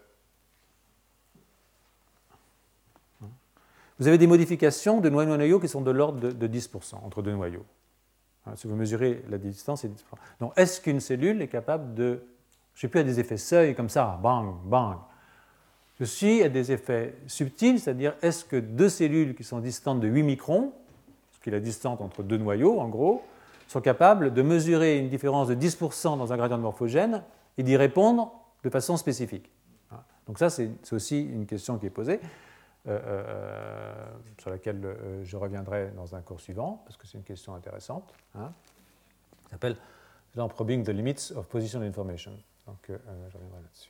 [3.99, 7.65] Vous avez des modifications de noyau-noyau qui sont de l'ordre de, 10% entre deux noyaux.
[8.45, 9.93] Hein, si vous mesurez la distance, c'est 10%.
[10.41, 12.23] Donc, est-ce qu'une cellule est capable de.
[12.73, 14.97] Je ne sais plus, à des effets seuil comme ça, bang, bang.
[16.03, 20.23] Suis à des effets subtils, c'est-à-dire est-ce que deux cellules qui sont distantes de 8
[20.23, 20.73] microns,
[21.31, 23.23] ce qui est la distance entre deux noyaux en gros,
[23.67, 27.23] sont capables de mesurer une différence de 10% dans un gradient de morphogène
[27.57, 28.33] et d'y répondre
[28.63, 29.49] de façon spécifique.
[30.27, 32.19] Donc ça, c'est aussi une question qui est posée.
[32.87, 34.05] Euh, euh,
[34.39, 38.13] sur laquelle euh, je reviendrai dans un cours suivant, parce que c'est une question intéressante.
[38.35, 38.53] Hein.
[39.45, 39.77] Ça s'appelle
[40.35, 42.37] Probing the Limits of Position Information.
[42.67, 42.93] Donc, je
[43.33, 43.89] reviendrai là-dessus.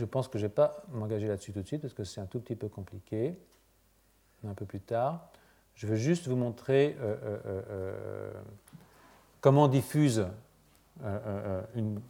[0.00, 2.22] Je pense que je ne vais pas m'engager là-dessus tout de suite, parce que c'est
[2.22, 3.36] un tout petit peu compliqué.
[4.48, 5.28] Un peu plus tard.
[5.74, 6.96] Je veux juste vous montrer
[9.42, 10.26] comment diffuse
[11.74, 12.00] une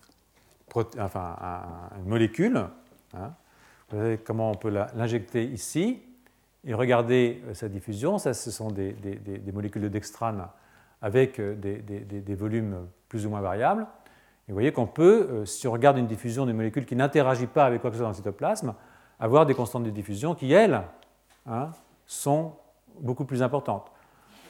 [2.06, 2.68] molécule.
[3.14, 3.34] Hein.
[3.90, 6.00] Vous voyez comment on peut l'injecter ici
[6.64, 8.18] et regarder euh, sa diffusion.
[8.18, 8.94] Ça, ce sont des,
[9.52, 10.46] molécules de dextrane
[11.02, 13.86] avec euh, des, volumes plus ou moins variables.
[14.50, 17.64] Vous voyez qu'on peut, euh, si on regarde une diffusion d'une molécule qui n'interagit pas
[17.64, 18.74] avec quoi que ce soit dans le cytoplasme,
[19.18, 20.82] avoir des constantes de diffusion qui, elles,
[21.46, 21.70] hein,
[22.06, 22.52] sont
[22.98, 23.90] beaucoup plus importantes.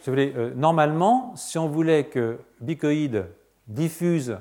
[0.07, 3.27] Voulez, normalement, si on voulait que bicoïde
[3.69, 4.39] diffuse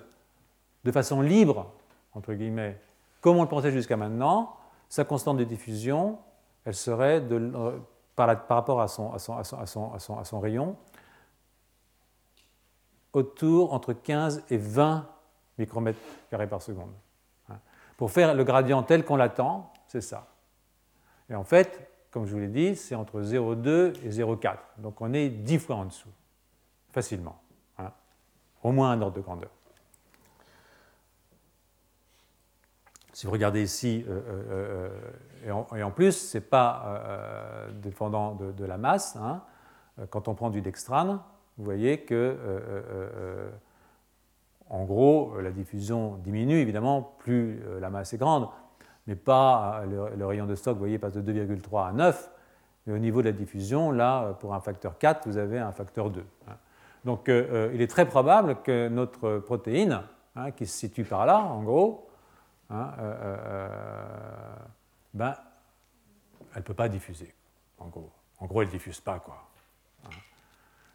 [0.86, 1.72] de façon libre,
[2.14, 2.80] entre guillemets,
[3.22, 4.56] comme on le pensait jusqu'à maintenant,
[4.88, 6.18] sa constante de diffusion,
[6.66, 7.78] elle serait euh,
[8.16, 10.76] par, rapport à son, rayon
[13.14, 15.08] autour entre 15 et 20
[15.60, 16.00] micromètres
[16.30, 16.92] carrés par seconde.
[17.50, 17.60] Hein.
[17.98, 20.28] Pour faire le gradient tel qu'on l'attend, c'est ça.
[21.30, 24.58] Et en fait, comme je vous l'ai dit, c'est entre 0,2 et 0,4.
[24.80, 26.10] Donc on est 10 fois en dessous,
[26.92, 27.42] facilement.
[27.78, 27.92] Hein.
[28.64, 29.52] Au moins un ordre de grandeur.
[33.20, 34.90] Si vous regardez ici, euh, euh,
[35.46, 39.18] euh, et, en, plus, ce n'est pas dépendant de, la masse.
[39.18, 39.42] Hein.
[40.10, 41.20] Quand on prend du dextrane,
[41.58, 42.38] vous voyez que,
[44.70, 48.48] en gros, la diffusion diminue, évidemment, plus la masse est grande,
[49.08, 52.32] mais pas le, rayon de stock, vous voyez, passe de 2,3 à 9,
[52.88, 56.10] Et au niveau de la diffusion, là, pour un facteur 4, vous avez un facteur
[56.10, 56.24] 2.
[56.48, 56.54] Hein.
[57.06, 60.04] Donc il est très probable que notre protéine,
[60.36, 62.08] hein, qui se situe par là, en gros,
[62.70, 62.92] hein,
[65.14, 65.34] ben,
[66.54, 67.34] elle ne peut pas diffuser,
[67.80, 68.12] en gros.
[68.40, 69.50] En gros, elle ne diffuse pas, quoi.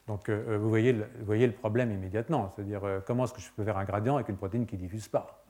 [0.07, 2.52] Donc, euh, euh, vous, voyez le, voyez le, problème immédiatement.
[2.55, 4.80] C'est-à-dire, euh, comment est-ce que je peux faire un gradient avec une protéine qui ne
[4.80, 5.42] diffuse pas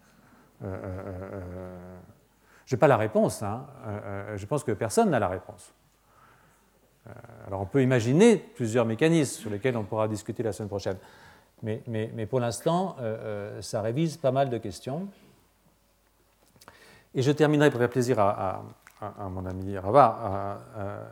[0.61, 0.67] Je
[2.75, 3.43] n'ai pas la réponse.
[3.43, 3.67] Hein.
[4.37, 5.75] je pense que personne n'a la réponse.
[7.47, 10.99] alors, on peut imaginer plusieurs mécanismes sur lesquels on pourra discuter la semaine prochaine.
[11.63, 12.97] Mais, pour l'instant,
[13.61, 15.09] ça révise pas mal de questions.
[17.15, 18.63] Et je terminerai pour faire plaisir à,
[19.31, 20.61] mon ami Rava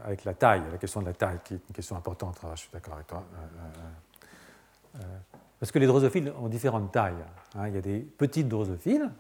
[0.05, 2.39] avec la taille, la question de la taille, qui est une question importante.
[2.55, 3.23] je suis d'accord avec toi.
[3.35, 5.19] Euh, euh, euh,
[5.59, 7.25] parce que les drosophiles ont différentes tailles.
[7.57, 7.69] Hein.
[7.69, 9.11] Il y a des petites drosophiles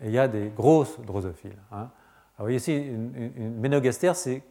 [0.00, 1.58] et il y a des grosses drosophiles.
[1.70, 1.76] Hein.
[1.76, 1.90] Alors,
[2.38, 4.42] vous voyez ici, une, une, c'est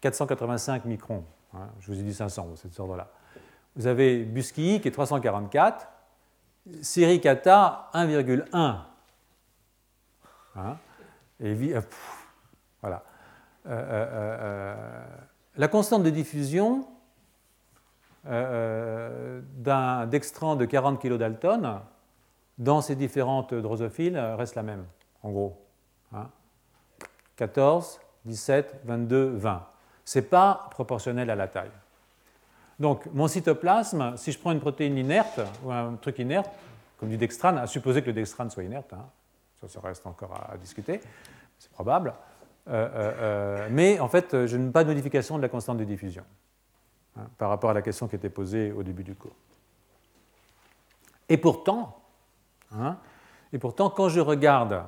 [0.00, 1.24] 485 microns.
[1.54, 1.68] Hein.
[1.80, 3.10] Je vous ai dit 500, c'est de ce ordre-là.
[3.76, 5.88] Vous avez Buskii qui est 344,
[6.82, 8.78] Sericata 1,1.
[11.40, 11.80] Et euh,
[13.66, 14.74] euh,
[15.56, 16.86] la constante de diffusion
[18.24, 21.80] d'un dextran de 40 kDalton
[22.56, 24.84] dans ces différentes drosophiles reste la même,
[25.22, 25.60] en gros.
[27.36, 29.66] 14, 17, 22, 20.
[30.04, 31.70] Ce n'est pas proportionnel à la taille.
[32.78, 36.50] Donc, mon cytoplasme, si je prends une protéine inerte ou un truc inerte,
[36.98, 39.06] comme du dextrane, à supposer que le dextrane soit inerte, hein,
[39.66, 41.00] ça, reste encore à discuter,
[41.58, 42.33] c'est probable, euh, euh, euh,
[42.66, 46.24] mais en fait, je n'ai pas de modification de la constante de diffusion
[47.16, 49.36] hein, par rapport à la question qui était posée au début du cours.
[51.28, 52.02] Et pourtant,
[52.72, 52.96] hein,
[53.52, 54.84] et pourtant quand je regarde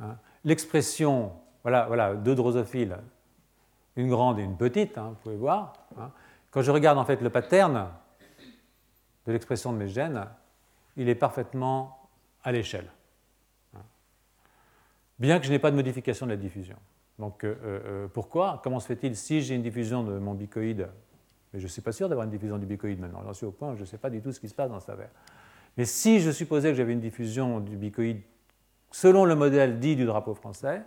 [0.00, 2.96] hein, l'expression, voilà, voilà, deux drosophiles,
[3.96, 5.74] une grande et une petite, vous pouvez voir,
[6.50, 7.88] quand je regarde en fait le pattern
[9.26, 10.26] de l'expression de mes gènes,
[10.96, 12.08] il est parfaitement
[12.42, 12.90] à l'échelle
[15.22, 16.76] bien que je n'ai pas de modification de la diffusion.
[17.18, 20.88] Donc euh, euh, pourquoi Comment se fait-il si j'ai une diffusion de mon bicoïde
[21.52, 23.22] Mais je ne suis pas sûr d'avoir une diffusion du bicoïde maintenant.
[23.24, 24.68] J'en suis au point où je ne sais pas du tout ce qui se passe
[24.68, 25.10] dans ce verre.
[25.76, 28.20] Mais si je supposais que j'avais une diffusion du bicoïde
[28.90, 30.82] selon le modèle dit du drapeau français,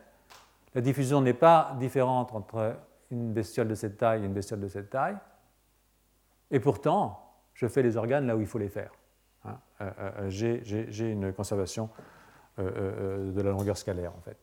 [0.76, 2.76] la diffusion n'est pas différente entre
[3.12, 5.16] une bestiole de cette taille et une bestiole de cette taille.
[6.52, 7.20] Et pourtant,
[7.54, 8.92] je fais les organes là où il faut les faire.
[9.46, 9.58] Hein.
[9.82, 11.90] Euh, j'ai une conservation
[12.58, 14.38] de la longueur scalaire en fait.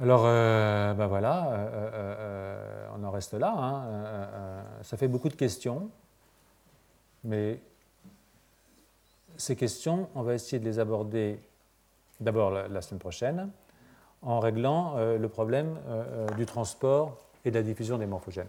[0.00, 3.54] Alors, ben voilà, on en reste là.
[3.56, 4.82] Hein.
[4.82, 5.88] ça fait beaucoup de questions,
[7.22, 7.60] mais
[9.36, 11.38] ces questions, on va essayer de les aborder
[12.20, 13.50] d'abord la, semaine prochaine,
[14.22, 15.78] en réglant le problème
[16.36, 18.48] du transport et de la diffusion des morphogènes.